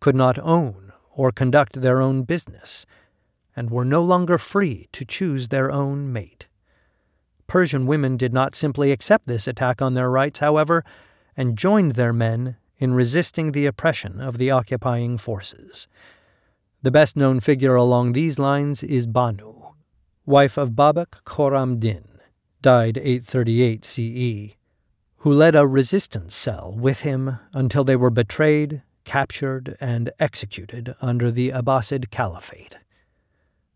could 0.00 0.16
not 0.16 0.38
own 0.38 0.92
or 1.10 1.30
conduct 1.30 1.82
their 1.82 2.00
own 2.00 2.22
business, 2.22 2.86
and 3.54 3.70
were 3.70 3.84
no 3.84 4.02
longer 4.02 4.38
free 4.38 4.88
to 4.92 5.04
choose 5.04 5.48
their 5.48 5.70
own 5.70 6.10
mate. 6.12 6.46
Persian 7.46 7.86
women 7.86 8.16
did 8.16 8.32
not 8.32 8.54
simply 8.54 8.92
accept 8.92 9.26
this 9.26 9.46
attack 9.46 9.82
on 9.82 9.92
their 9.92 10.10
rights, 10.10 10.40
however, 10.40 10.84
and 11.36 11.58
joined 11.58 11.92
their 11.92 12.12
men 12.12 12.56
in 12.78 12.94
resisting 12.94 13.52
the 13.52 13.66
oppression 13.66 14.20
of 14.20 14.38
the 14.38 14.50
occupying 14.50 15.16
forces. 15.16 15.88
The 16.82 16.90
best 16.90 17.16
known 17.16 17.40
figure 17.40 17.74
along 17.74 18.12
these 18.12 18.38
lines 18.38 18.82
is 18.82 19.06
Banu, 19.06 19.72
wife 20.26 20.56
of 20.56 20.70
Babak 20.70 21.22
Khorram 21.24 21.80
Din, 21.80 22.08
died 22.60 22.98
838 22.98 23.84
CE, 23.84 24.56
who 25.18 25.32
led 25.32 25.54
a 25.54 25.66
resistance 25.66 26.34
cell 26.34 26.74
with 26.76 27.00
him 27.00 27.38
until 27.52 27.84
they 27.84 27.96
were 27.96 28.10
betrayed, 28.10 28.82
captured, 29.04 29.76
and 29.80 30.10
executed 30.18 30.94
under 31.00 31.30
the 31.30 31.50
Abbasid 31.50 32.10
Caliphate. 32.10 32.76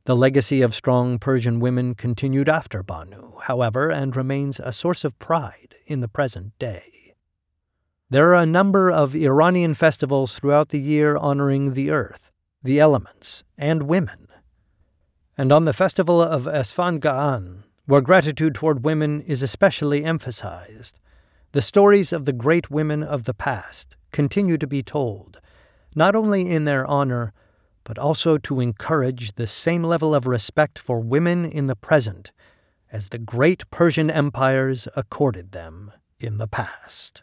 The 0.04 0.16
legacy 0.16 0.62
of 0.62 0.74
strong 0.74 1.18
Persian 1.18 1.60
women 1.60 1.94
continued 1.94 2.48
after 2.48 2.82
Banu, 2.82 3.38
however, 3.42 3.90
and 3.90 4.16
remains 4.16 4.58
a 4.58 4.72
source 4.72 5.04
of 5.04 5.18
pride 5.18 5.74
in 5.86 6.00
the 6.00 6.08
present 6.08 6.58
day. 6.58 7.07
There 8.10 8.30
are 8.30 8.42
a 8.42 8.46
number 8.46 8.90
of 8.90 9.14
Iranian 9.14 9.74
festivals 9.74 10.34
throughout 10.34 10.70
the 10.70 10.80
year 10.80 11.18
honoring 11.18 11.74
the 11.74 11.90
earth, 11.90 12.30
the 12.62 12.80
elements, 12.80 13.44
and 13.58 13.82
women. 13.82 14.28
And 15.36 15.52
on 15.52 15.66
the 15.66 15.74
festival 15.74 16.22
of 16.22 16.46
Esfand 16.46 17.64
where 17.84 18.00
gratitude 18.00 18.54
toward 18.54 18.82
women 18.82 19.20
is 19.20 19.42
especially 19.42 20.06
emphasized, 20.06 20.98
the 21.52 21.60
stories 21.60 22.10
of 22.10 22.24
the 22.24 22.32
great 22.32 22.70
women 22.70 23.02
of 23.02 23.24
the 23.24 23.34
past 23.34 23.94
continue 24.10 24.56
to 24.56 24.66
be 24.66 24.82
told, 24.82 25.38
not 25.94 26.16
only 26.16 26.50
in 26.50 26.64
their 26.64 26.86
honor, 26.86 27.34
but 27.84 27.98
also 27.98 28.38
to 28.38 28.60
encourage 28.60 29.34
the 29.34 29.46
same 29.46 29.82
level 29.82 30.14
of 30.14 30.26
respect 30.26 30.78
for 30.78 30.98
women 30.98 31.44
in 31.44 31.66
the 31.66 31.76
present 31.76 32.32
as 32.90 33.08
the 33.08 33.18
great 33.18 33.68
Persian 33.70 34.10
empires 34.10 34.88
accorded 34.96 35.52
them 35.52 35.92
in 36.18 36.38
the 36.38 36.48
past. 36.48 37.22